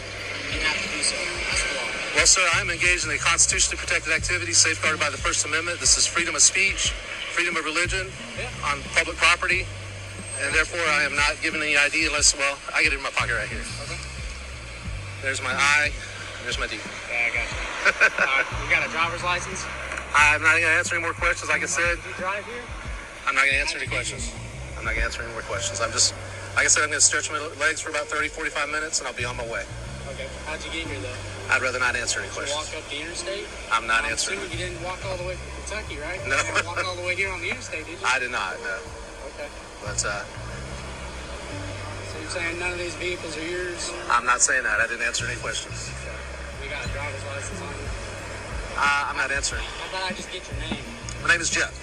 [0.51, 1.15] you have to do so.
[1.47, 2.19] That's the law.
[2.19, 5.79] Well, sir, I'm engaged in a constitutionally protected activity safeguarded by the First Amendment.
[5.79, 6.91] This is freedom of speech,
[7.31, 8.11] freedom of religion
[8.67, 9.65] on public property,
[10.43, 13.11] and therefore I am not given any ID unless, well, I get it in my
[13.15, 13.63] pocket right here.
[13.87, 13.99] Okay.
[15.23, 15.91] There's my I,
[16.43, 16.75] there's my D.
[17.07, 17.59] Yeah, I got you.
[18.27, 19.63] uh, you got a driver's license?
[20.13, 21.49] I'm not going to answer any more questions.
[21.49, 22.61] Like I said, Do you drive here?
[23.25, 24.35] I'm not going to answer any questions.
[24.77, 25.79] I'm not going to answer any more questions.
[25.79, 26.13] I'm just,
[26.59, 29.07] like I said, I'm going to stretch my legs for about 30, 45 minutes, and
[29.07, 29.63] I'll be on my way.
[30.11, 30.27] Okay.
[30.45, 31.53] How'd you get here though?
[31.55, 32.67] I'd rather not answer any Did you questions.
[32.75, 33.47] walk up the interstate?
[33.71, 34.37] I'm not I'm answering.
[34.43, 36.19] assuming you didn't walk all the way from Kentucky, right?
[36.27, 36.35] No.
[36.35, 38.05] You didn't walk all the way here on the interstate, did you?
[38.05, 38.59] I did not.
[38.61, 38.77] No.
[39.33, 39.47] Okay.
[39.83, 40.23] But uh,
[42.07, 43.91] So you're saying none of these vehicles are yours?
[44.09, 44.79] I'm not saying that.
[44.79, 45.91] I didn't answer any questions.
[46.63, 47.87] You got a driver's license on you?
[48.79, 49.61] Uh, I'm not answering.
[49.61, 50.83] How about I just get your name?
[51.21, 51.75] My name is Jeff.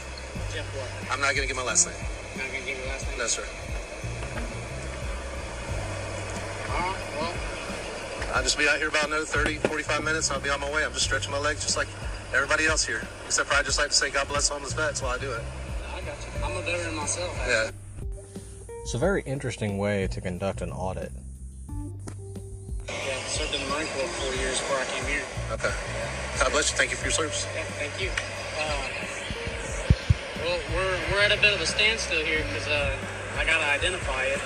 [0.53, 1.13] Jeff what?
[1.13, 1.97] I'm not going to give my last name.
[2.37, 3.19] Not gonna give your last name?
[3.19, 3.45] No, sir.
[6.71, 7.35] Well,
[8.35, 10.85] I'll just be out here about another 30, 45 minutes, I'll be on my way.
[10.85, 11.89] I'm just stretching my legs just like
[12.35, 13.03] everybody else here.
[13.27, 15.43] Except for I just like to say God bless homeless vets while I do it.
[15.95, 16.45] I got you.
[16.45, 17.37] I'm a veteran myself.
[17.47, 17.71] Yeah.
[18.83, 21.13] It's a very interesting way to conduct an audit.
[22.89, 25.23] Yeah, served in the Marine Corps four years before I came here.
[25.53, 25.71] Okay.
[26.41, 26.77] God bless you.
[26.77, 27.47] Thank you for your service.
[27.55, 28.11] Yeah, thank you.
[28.59, 28.91] Uh,
[30.43, 32.97] well, we're, we're at a bit of a standstill here because uh,
[33.39, 34.41] I got to identify it.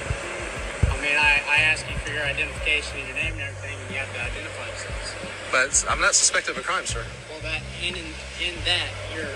[0.90, 3.90] I mean, I, I ask you for your identification and your name and everything, and
[3.94, 5.14] you have to identify yourselves.
[5.54, 7.04] But I'm not suspected of a crime, sir.
[7.30, 8.10] Well, that in, in,
[8.42, 9.30] in that, you're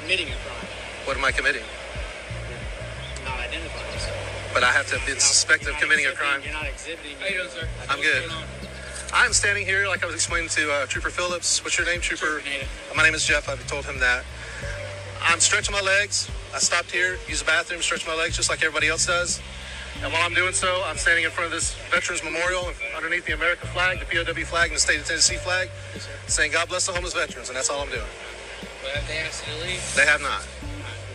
[0.00, 0.66] committing a crime,
[1.04, 1.62] What am I committing?
[4.54, 4.54] Not identifying yourself.
[4.54, 6.42] But I have to be suspected of committing a crime.
[6.44, 7.16] You're not exhibiting.
[7.20, 7.68] How you doing, sir?
[7.88, 8.30] I'm good.
[9.12, 11.64] I'm standing here, like I was explaining to uh, Trooper Phillips.
[11.64, 12.42] What's your name, Trooper?
[12.96, 13.48] My name is Jeff.
[13.48, 14.24] I've told him that.
[15.22, 16.30] I'm stretching my legs.
[16.54, 19.40] I stopped here, use the bathroom, stretch my legs just like everybody else does.
[20.02, 23.34] And while I'm doing so, I'm standing in front of this Veterans Memorial underneath the
[23.34, 25.68] American flag, the POW flag, and the state of Tennessee flag,
[26.26, 28.02] saying God bless the homeless veterans, and that's all I'm doing.
[28.82, 29.94] But have they asked you to leave?
[29.94, 30.46] They have not.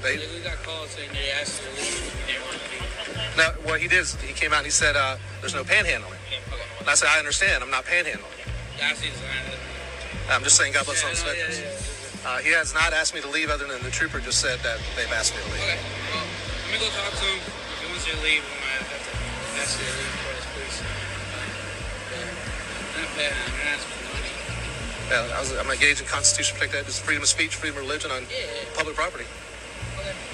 [0.04, 2.75] They, We got called saying they asked you to leave.
[3.16, 3.66] And You didn't want to leave.
[3.66, 6.20] no, what he did is he came out and he said, uh, there's no panhandling.
[6.80, 8.30] And I said, I understand, I'm not panhandling.
[8.84, 9.60] I see the sign.
[10.30, 12.22] I'm just saying God bless all homeless I know, yeah, veterans.
[12.24, 14.60] yeah, Uh, he has not asked me to leave other than the trooper just said
[14.66, 15.62] that they've asked me to leave.
[15.64, 15.80] Okay,
[16.12, 17.40] well, let me go talk to him.
[17.82, 19.14] He wants you to leave, we might have to
[19.62, 20.78] ask you to leave for us, please.
[22.98, 24.34] Not bad, I'm asking money.
[25.14, 26.88] Yeah, I was, I'm engaged in Constitution protected.
[26.90, 28.26] It's freedom of speech, freedom of religion on
[28.74, 29.26] public property.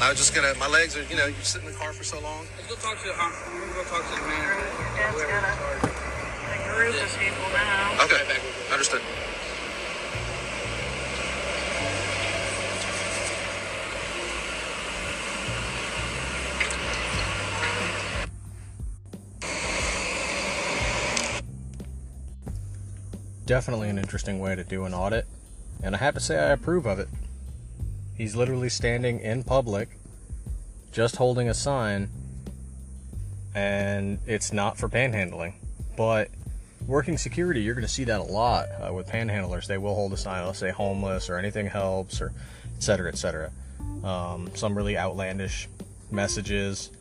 [0.01, 0.53] I was just gonna.
[0.55, 1.03] My legs are.
[1.03, 2.45] You know, you sit in the car for so long.
[2.57, 3.31] Let's go talk to the, um,
[3.75, 4.65] go talk to the manager.
[4.97, 5.53] That's got a,
[6.49, 8.03] a group of people now.
[8.05, 8.21] Okay,
[8.73, 9.01] understood.
[23.45, 25.25] Definitely an interesting way to do an audit,
[25.83, 27.09] and I have to say I approve of it.
[28.21, 29.97] He's literally standing in public,
[30.91, 32.07] just holding a sign,
[33.55, 35.55] and it's not for panhandling.
[35.97, 36.29] But
[36.85, 39.65] working security, you're going to see that a lot uh, with panhandlers.
[39.65, 42.31] They will hold a sign, they'll say homeless or anything helps, or
[42.77, 43.49] et cetera, et cetera.
[44.03, 45.67] Um, some really outlandish
[46.11, 46.91] messages.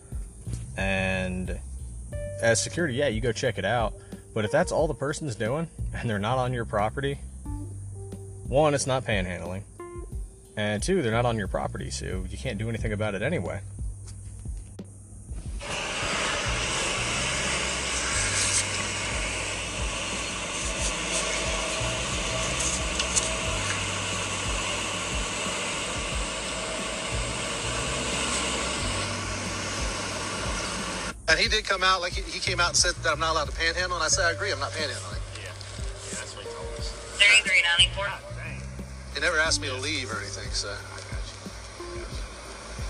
[0.79, 1.61] And
[2.41, 3.93] as security, yeah, you go check it out.
[4.33, 7.18] But if that's all the person's doing and they're not on your property,
[8.49, 9.64] one, it's not panhandling.
[10.61, 13.62] And two, they're not on your property, so you can't do anything about it anyway.
[31.26, 33.32] And he did come out like he, he came out and said that I'm not
[33.32, 34.52] allowed to panhandle, and I said I agree.
[34.52, 35.20] I'm not panhandling.
[39.21, 40.49] He never asked me to leave or anything.
[40.49, 42.01] So I got you.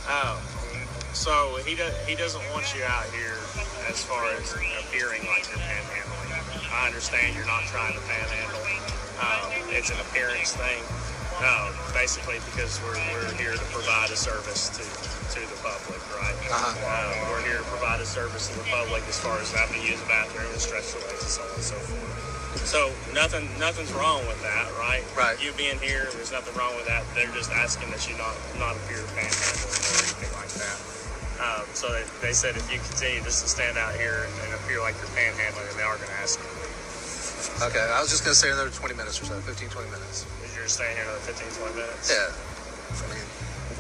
[0.06, 0.38] Oh,
[1.10, 3.34] so he does he doesn't want you out here
[3.90, 6.30] as far as appearing like you're panhandling.
[6.70, 8.62] I understand you're not trying to panhandle.
[9.18, 10.78] Um, it's an appearance thing.
[11.42, 16.38] No, basically because we're, we're here to provide a service to to the public, right?
[16.46, 19.86] Uh, we're here to provide a service to the public as far as having to
[19.86, 22.09] use a bathroom and stretch your legs and so on and so forth.
[22.66, 25.02] So nothing nothing's wrong with that, right?
[25.16, 25.38] Right.
[25.42, 27.04] You being here, there's nothing wrong with that.
[27.14, 30.78] They're just asking that you not not appear panhandling or anything like that.
[31.40, 34.50] Um, so they, they said if you continue just to stand out here and, and
[34.60, 37.64] appear like you're panhandling, they are going to ask you.
[37.64, 40.26] okay, I was just gonna stay another 20 minutes or so, 15, 20 minutes.
[40.54, 42.12] You're staying here another 15, 20 minutes.
[42.12, 42.28] Yeah.
[42.28, 43.24] I mean,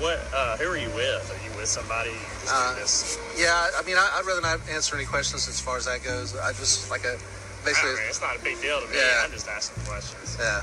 [0.00, 0.18] What?
[0.32, 1.26] Uh, who are you with?
[1.28, 2.10] Are you with somebody?
[2.16, 3.18] You just Uh, this?
[3.36, 3.52] yeah.
[3.76, 6.32] I mean, I, I'd rather not answer any questions as far as that goes.
[6.38, 7.18] I just like a
[7.64, 7.90] basically.
[7.90, 8.96] I mean, it's not a big deal to me.
[8.96, 9.24] Yeah.
[9.24, 10.36] I'm just asking questions.
[10.38, 10.62] Yeah.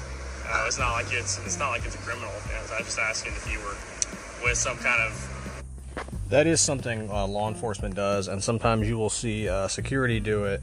[0.49, 2.71] Uh, it's not like it's it's not like it's a criminal offense.
[2.71, 3.75] I'm just asking if you were
[4.47, 5.11] with some kind of
[6.29, 10.45] That is something uh, law enforcement does, and sometimes you will see uh, security do
[10.45, 10.61] it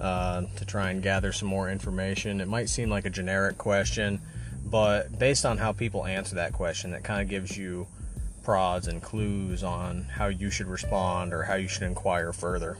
[0.00, 2.40] uh, to try and gather some more information.
[2.40, 4.20] It might seem like a generic question,
[4.64, 7.88] but based on how people answer that question, it kind of gives you
[8.44, 12.78] prods and clues on how you should respond or how you should inquire further.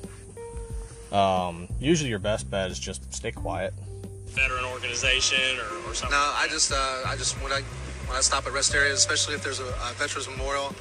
[1.13, 3.73] Um, usually, your best bet is just stay quiet.
[4.29, 6.11] Veteran organization or, or something.
[6.17, 7.63] No, I just, uh, I just when I
[8.07, 10.75] when I stop at rest areas, especially if there's a, a veterans memorial,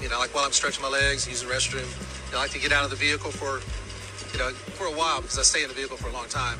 [0.00, 1.88] you know, like while I'm stretching my legs, use the restroom,
[2.32, 3.60] I like to get out of the vehicle for,
[4.32, 6.58] you know, for a while because I stay in the vehicle for a long time,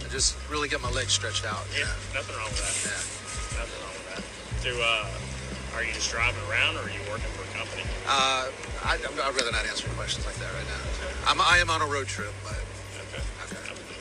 [0.00, 1.64] and just really get my legs stretched out.
[1.72, 2.76] Yeah, nothing wrong with that.
[2.84, 4.22] Yeah, nothing wrong with that.
[4.64, 7.84] Do uh, are you just driving around or are you working for a company?
[8.08, 8.48] Uh,
[8.80, 10.95] I, I'd rather not answer questions like that right now.
[11.26, 12.54] I'm, I am on a road trip, but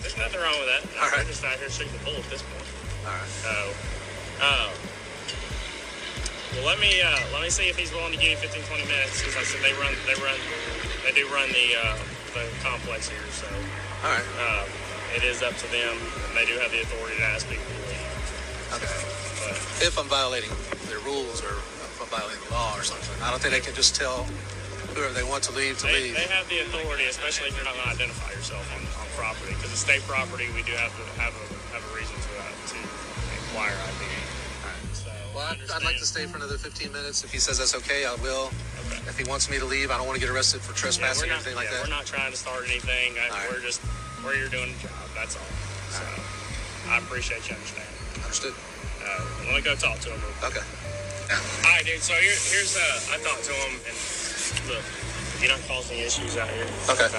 [0.02, 0.86] There's nothing wrong with that.
[1.02, 1.26] All right.
[1.26, 2.70] I'm just out here shooting the bull at this point.
[3.02, 3.34] All right.
[3.42, 3.54] So,
[4.46, 4.70] uh,
[6.54, 8.86] well, let me uh, let me see if he's willing to give you 15, 20
[8.86, 9.26] minutes.
[9.26, 10.38] Because I said they run, they run,
[11.02, 11.98] they do run the uh,
[12.38, 13.26] the complex here.
[13.34, 13.50] So,
[14.06, 14.30] all right.
[14.38, 14.70] Uh,
[15.18, 17.82] it is up to them, and they do have the authority to ask people to
[17.90, 18.06] leave.
[18.78, 18.94] Okay.
[19.82, 20.54] If I'm violating
[20.94, 23.74] their rules or if I'm violating the law or something, I don't think they can
[23.74, 24.30] just tell
[24.96, 26.16] whoever they want to leave to They, leave.
[26.16, 29.52] they have the authority, especially if you're not going to identify yourself on, on property,
[29.60, 30.48] because it's state property.
[30.56, 32.78] We do have to have a have a reason to uh, to
[33.44, 34.04] inquire ID.
[34.96, 37.24] So, Well, I'd, I'd like to stay for another 15 minutes.
[37.28, 38.50] If he says that's okay, I will.
[39.06, 41.36] If he wants me to leave, I don't want to get arrested for trespassing or
[41.36, 41.84] not, anything like yeah, that.
[41.84, 43.20] We're not trying to start anything.
[43.20, 43.84] I, We're just
[44.24, 44.96] where you're doing the job.
[45.14, 45.52] That's all.
[45.92, 46.04] So
[46.90, 48.00] I appreciate you understanding.
[48.24, 48.56] Understood.
[49.04, 49.22] Uh,
[49.52, 50.22] let me go talk to him.
[50.42, 50.64] Okay.
[51.28, 52.02] All right, dude.
[52.02, 53.98] So here, here's uh, I talked to him, and
[54.68, 54.84] look,
[55.42, 56.68] you're not causing issues out here.
[56.90, 57.10] Okay.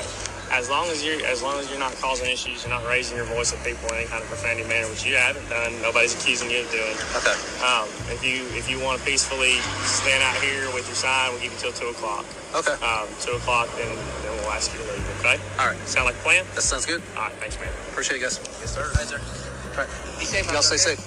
[0.52, 3.26] As long as you're, as long as you're not causing issues, you're not raising your
[3.26, 5.74] voice at people in any kind of profanity manner, which you haven't done.
[5.82, 6.94] Nobody's accusing you of doing.
[7.18, 7.34] Okay.
[7.66, 11.42] Um, if you if you want to peacefully stand out here with your sign, we'll
[11.42, 12.24] give you till two o'clock.
[12.54, 12.78] Okay.
[12.78, 13.90] Um, two o'clock, then
[14.22, 15.02] then we'll ask you to leave.
[15.18, 15.36] Okay.
[15.58, 15.78] All right.
[15.82, 16.46] Sound like a plan?
[16.54, 17.02] That sounds good.
[17.16, 17.32] All right.
[17.42, 17.68] Thanks, man.
[17.90, 18.38] Appreciate you guys.
[18.62, 18.86] Yes, sir.
[18.94, 19.18] Hi, sir.
[19.18, 19.90] All right.
[20.18, 20.46] Be safe.
[20.52, 21.02] Y'all stay safe.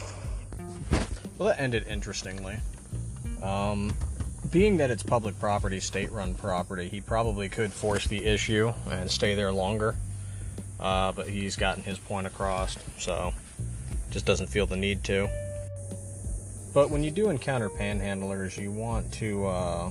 [1.37, 2.59] Well, that ended interestingly.
[3.41, 3.95] Um,
[4.51, 9.09] being that it's public property, state run property, he probably could force the issue and
[9.09, 9.95] stay there longer.
[10.79, 13.33] Uh, but he's gotten his point across, so
[14.11, 15.29] just doesn't feel the need to.
[16.73, 19.89] But when you do encounter panhandlers, you want to uh,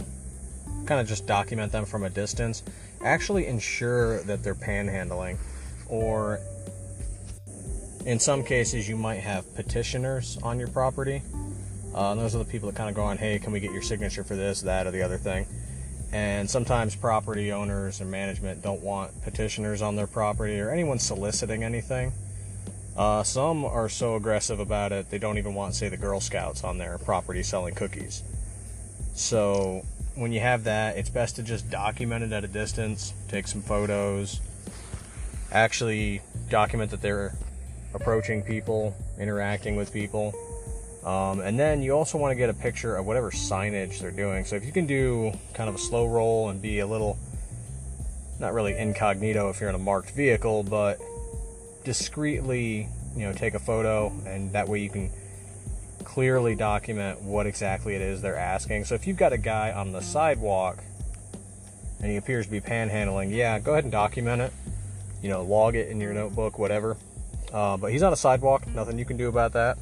[0.86, 2.62] kind of just document them from a distance.
[3.04, 5.36] Actually, ensure that they're panhandling,
[5.88, 6.40] or
[8.06, 11.22] in some cases, you might have petitioners on your property.
[11.98, 13.72] Uh, and those are the people that kind of go on, hey, can we get
[13.72, 15.44] your signature for this, that, or the other thing?
[16.12, 21.64] And sometimes property owners and management don't want petitioners on their property or anyone soliciting
[21.64, 22.12] anything.
[22.96, 26.62] Uh, some are so aggressive about it, they don't even want, say, the Girl Scouts
[26.62, 28.22] on their property selling cookies.
[29.14, 29.84] So
[30.14, 33.60] when you have that, it's best to just document it at a distance, take some
[33.60, 34.40] photos,
[35.50, 37.34] actually document that they're
[37.92, 40.32] approaching people, interacting with people.
[41.04, 44.44] Um, and then you also want to get a picture of whatever signage they're doing.
[44.44, 47.16] So if you can do kind of a slow roll and be a little,
[48.40, 50.98] not really incognito if you're in a marked vehicle, but
[51.84, 55.10] discreetly, you know, take a photo, and that way you can
[56.04, 58.84] clearly document what exactly it is they're asking.
[58.84, 60.78] So if you've got a guy on the sidewalk
[62.00, 64.52] and he appears to be panhandling, yeah, go ahead and document it.
[65.22, 66.96] You know, log it in your notebook, whatever.
[67.52, 69.78] Uh, but he's on a sidewalk, nothing you can do about that.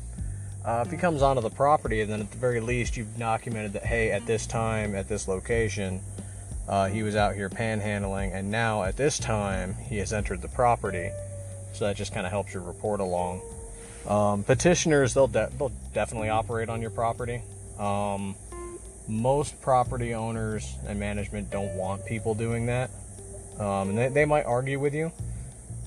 [0.66, 3.72] Uh, if he comes onto the property, and then at the very least you've documented
[3.72, 6.00] that, hey, at this time, at this location,
[6.68, 10.48] uh, he was out here panhandling, and now at this time he has entered the
[10.48, 11.10] property.
[11.72, 13.42] So that just kind of helps your report along.
[14.08, 17.42] Um, petitioners, they'll, de- they'll definitely operate on your property.
[17.78, 18.34] Um,
[19.06, 22.90] most property owners and management don't want people doing that.
[23.60, 25.12] Um, and they, they might argue with you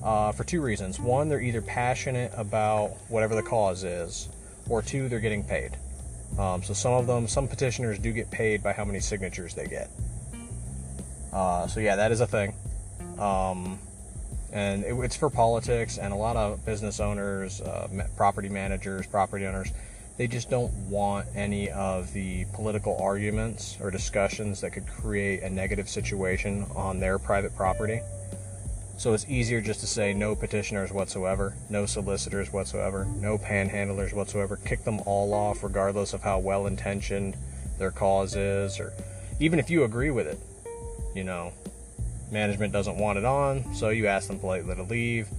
[0.02, 0.98] uh, for two reasons.
[0.98, 4.28] One, they're either passionate about whatever the cause is,
[4.70, 5.76] or two, they're getting paid.
[6.38, 9.66] Um, so some of them, some petitioners do get paid by how many signatures they
[9.66, 9.90] get.
[11.32, 12.54] Uh, so yeah, that is a thing.
[13.18, 13.78] Um,
[14.52, 19.46] and it, it's for politics, and a lot of business owners, uh, property managers, property
[19.46, 19.70] owners,
[20.16, 25.50] they just don't want any of the political arguments or discussions that could create a
[25.50, 28.00] negative situation on their private property.
[29.00, 34.58] So it's easier just to say no petitioners whatsoever, no solicitors whatsoever, no panhandlers whatsoever.
[34.58, 37.34] Kick them all off, regardless of how well intentioned
[37.78, 38.92] their cause is, or
[39.38, 40.38] even if you agree with it.
[41.14, 41.54] You know,
[42.30, 45.30] management doesn't want it on, so you ask them politely to leave.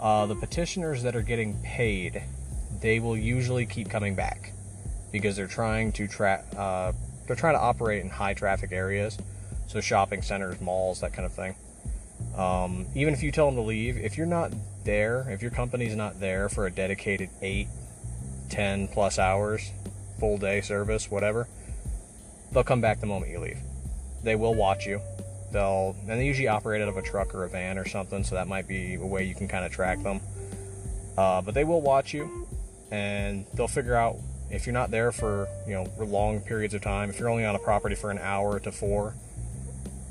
[0.00, 2.22] Uh, the petitioners that are getting paid,
[2.80, 4.54] they will usually keep coming back
[5.12, 6.92] because they're trying to tra- uh,
[7.26, 9.18] they're trying to operate in high traffic areas,
[9.66, 11.54] so shopping centers, malls, that kind of thing.
[12.36, 14.52] Um, even if you tell them to leave, if you're not
[14.84, 17.66] there, if your company's not there for a dedicated 8,
[18.48, 19.70] 10 plus hours,
[20.18, 21.48] full day service, whatever,
[22.52, 23.58] they'll come back the moment you leave.
[24.22, 25.00] They will watch you.
[25.52, 28.36] They'll and they usually operate out of a truck or a van or something, so
[28.36, 30.20] that might be a way you can kind of track them.
[31.18, 32.46] Uh, but they will watch you,
[32.90, 34.16] and they'll figure out
[34.50, 37.10] if you're not there for you know long periods of time.
[37.10, 39.14] If you're only on a property for an hour to four,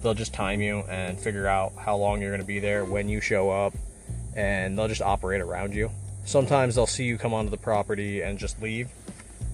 [0.01, 3.09] they'll just time you and figure out how long you're going to be there when
[3.09, 3.73] you show up,
[4.35, 5.91] and they'll just operate around you.
[6.25, 8.89] Sometimes they'll see you come onto the property and just leave,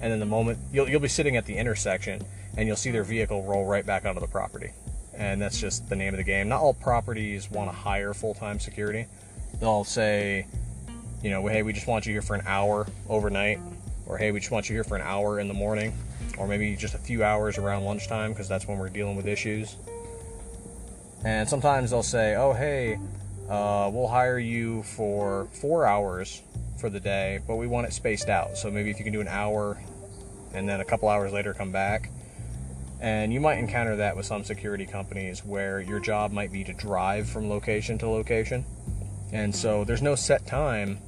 [0.02, 2.22] and then the moment you'll you'll be sitting at the intersection
[2.58, 4.72] and you'll see their vehicle roll right back onto the property.
[5.18, 6.50] And that's just the name of the game.
[6.50, 9.08] Not all properties want to hire full-time security.
[9.60, 10.46] They'll say,
[11.24, 13.60] you know, hey, we just want you here for an hour overnight,
[14.06, 15.94] or hey, we just want you here for an hour in the morning,
[16.38, 19.78] or maybe just a few hours around lunchtime because that's when we're dealing with issues.
[21.26, 23.00] And sometimes they'll say, oh, hey,
[23.50, 26.44] uh, we'll hire you for four hours
[26.78, 28.58] for the day, but we want it spaced out.
[28.58, 29.82] So maybe if you can do an hour
[30.54, 32.12] and then a couple hours later come back.
[33.02, 36.74] And you might encounter that with some security companies where your job might be to
[36.74, 38.64] drive from location to location.
[39.34, 41.00] And so there's no set time.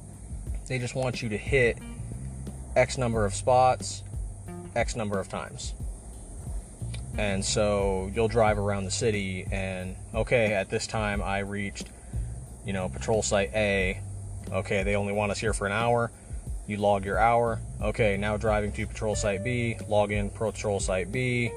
[0.66, 1.78] They just want you to hit
[2.76, 4.02] X number of spots,
[4.74, 5.74] X number of times.
[7.18, 11.88] And so you'll drive around the city and, okay, at this time I reached,
[12.64, 14.00] you know, patrol site A.
[14.52, 16.12] Okay, they only want us here for an hour.
[16.68, 17.60] You log your hour.
[17.82, 21.50] Okay, now driving to patrol site B, log in patrol site B.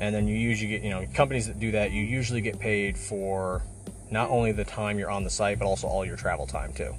[0.00, 2.98] And then you usually get, you know, companies that do that, you usually get paid
[2.98, 3.62] for
[4.10, 6.94] not only the time you're on the site, but also all your travel time too.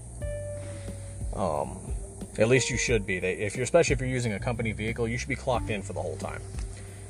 [1.35, 1.77] Um,
[2.37, 3.19] at least you should be.
[3.19, 5.81] They, if you're, especially if you're using a company vehicle, you should be clocked in
[5.81, 6.41] for the whole time.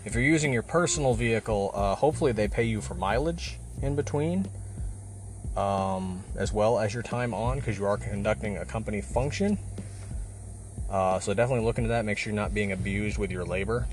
[0.05, 4.47] If you're using your personal vehicle, uh, hopefully they pay you for mileage in between,
[5.57, 9.57] um, as well as your time on, because you are conducting a company function.
[10.89, 12.05] Uh, so definitely look into that.
[12.05, 13.87] Make sure you're not being abused with your labor.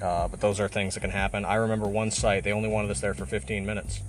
[0.00, 1.44] Uh, but those are things that can happen.
[1.44, 4.00] I remember one site, they only wanted us there for 15 minutes.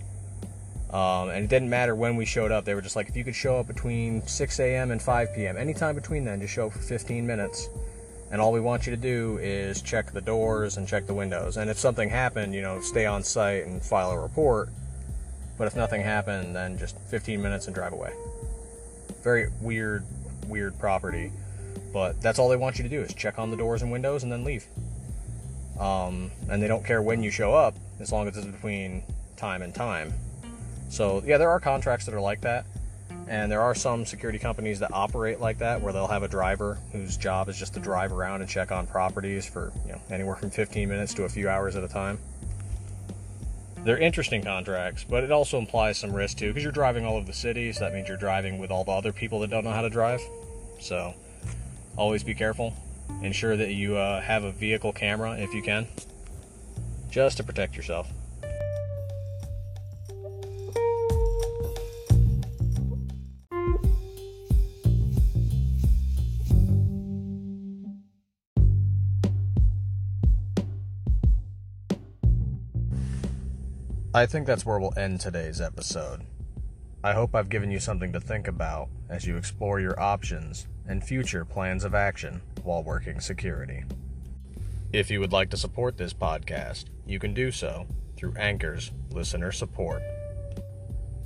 [0.92, 2.66] Um, and it didn't matter when we showed up.
[2.66, 4.92] They were just like, if you could show up between 6 a.m.
[4.92, 7.70] and 5 p.m., anytime between then, just show up for 15 minutes.
[8.30, 11.58] And all we want you to do is check the doors and check the windows.
[11.58, 14.70] And if something happened, you know, stay on site and file a report.
[15.58, 18.14] But if nothing happened, then just 15 minutes and drive away.
[19.24, 20.04] Very weird,
[20.48, 21.32] weird property.
[21.94, 24.24] But that's all they want you to do is check on the doors and windows
[24.24, 24.66] and then leave.
[25.80, 29.04] Um, and they don't care when you show up as long as it's between
[29.36, 30.14] time and time.
[30.90, 32.66] So, yeah, there are contracts that are like that.
[33.28, 36.78] And there are some security companies that operate like that where they'll have a driver
[36.94, 40.36] whose job is just to drive around and check on properties for you know, anywhere
[40.36, 42.20] from 15 minutes to a few hours at a time.
[43.84, 47.26] They're interesting contracts, but it also implies some risk too because you're driving all over
[47.26, 49.72] the city, so that means you're driving with all the other people that don't know
[49.72, 50.22] how to drive.
[50.80, 51.14] So,
[51.96, 52.74] always be careful.
[53.22, 55.88] Ensure that you uh, have a vehicle camera if you can,
[57.10, 58.10] just to protect yourself.
[74.18, 76.22] I think that's where we'll end today's episode.
[77.04, 81.04] I hope I've given you something to think about as you explore your options and
[81.04, 83.84] future plans of action while working security.
[84.92, 87.86] If you would like to support this podcast, you can do so
[88.16, 90.02] through Anchor's listener support.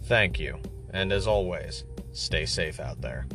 [0.03, 0.59] Thank you,
[0.89, 3.25] and as always, stay safe out there.